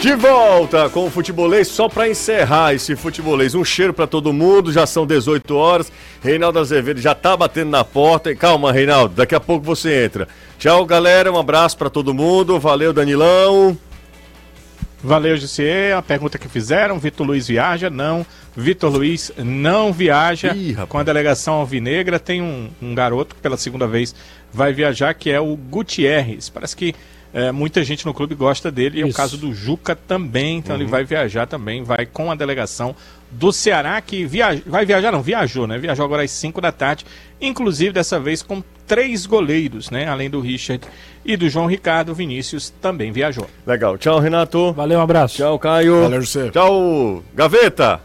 [0.00, 3.54] De volta com o futebolês, só pra encerrar esse futebolês.
[3.54, 5.92] Um cheiro pra todo mundo, já são 18 horas.
[6.22, 8.34] Reinaldo Azevedo já tá batendo na porta.
[8.34, 10.26] Calma, Reinaldo, daqui a pouco você entra.
[10.58, 11.30] Tchau, galera.
[11.30, 12.58] Um abraço pra todo mundo.
[12.58, 13.76] Valeu, Danilão.
[15.04, 15.94] Valeu, Jussier.
[15.94, 17.90] A pergunta que fizeram: Vitor Luiz viaja?
[17.90, 18.24] Não.
[18.56, 22.18] Vitor Luiz não viaja Ih, com a delegação alvinegra.
[22.18, 24.14] Tem um, um garoto que pela segunda vez
[24.50, 26.48] vai viajar, que é o Gutierrez.
[26.48, 26.94] Parece que
[27.32, 28.98] é, muita gente no clube gosta dele.
[28.98, 29.16] E é o Isso.
[29.16, 30.58] caso do Juca também.
[30.58, 31.82] Então ele vai viajar também.
[31.82, 32.94] Vai com a delegação
[33.30, 35.78] do Ceará, que viaja, vai viajar, não, viajou, né?
[35.78, 37.06] Viajou agora às 5 da tarde.
[37.40, 40.08] Inclusive dessa vez com três goleiros, né?
[40.08, 40.84] Além do Richard
[41.24, 43.48] e do João Ricardo, Vinícius também viajou.
[43.64, 43.96] Legal.
[43.96, 44.72] Tchau, Renato.
[44.72, 45.36] Valeu, um abraço.
[45.36, 46.02] Tchau, Caio.
[46.02, 46.50] Valeu, José.
[46.50, 48.00] Tchau, Gaveta.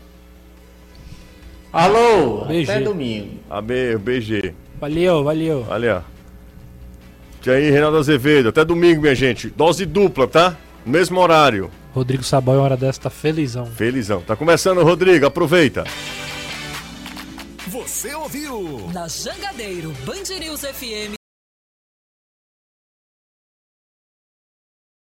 [1.73, 2.71] Alô, BG.
[2.71, 3.39] até domingo.
[3.49, 4.53] AB, BG.
[4.80, 5.65] Valeu, valeu.
[5.67, 6.14] Olha.
[7.46, 8.50] Tchau aí, Reinaldo Azevedo.
[8.50, 9.52] Até domingo, minha gente.
[9.52, 10.58] Dose dupla, tá?
[10.84, 11.70] Mesmo horário.
[11.93, 13.68] Rodrigo Saboia, uma hora dessa, tá felizão.
[13.68, 14.20] Felizão.
[14.22, 15.28] Tá começando, Rodrigo.
[15.28, 15.84] Aproveita.
[17.68, 18.89] Você ouviu?
[18.91, 21.24] Na Jangadeiro, Band News FM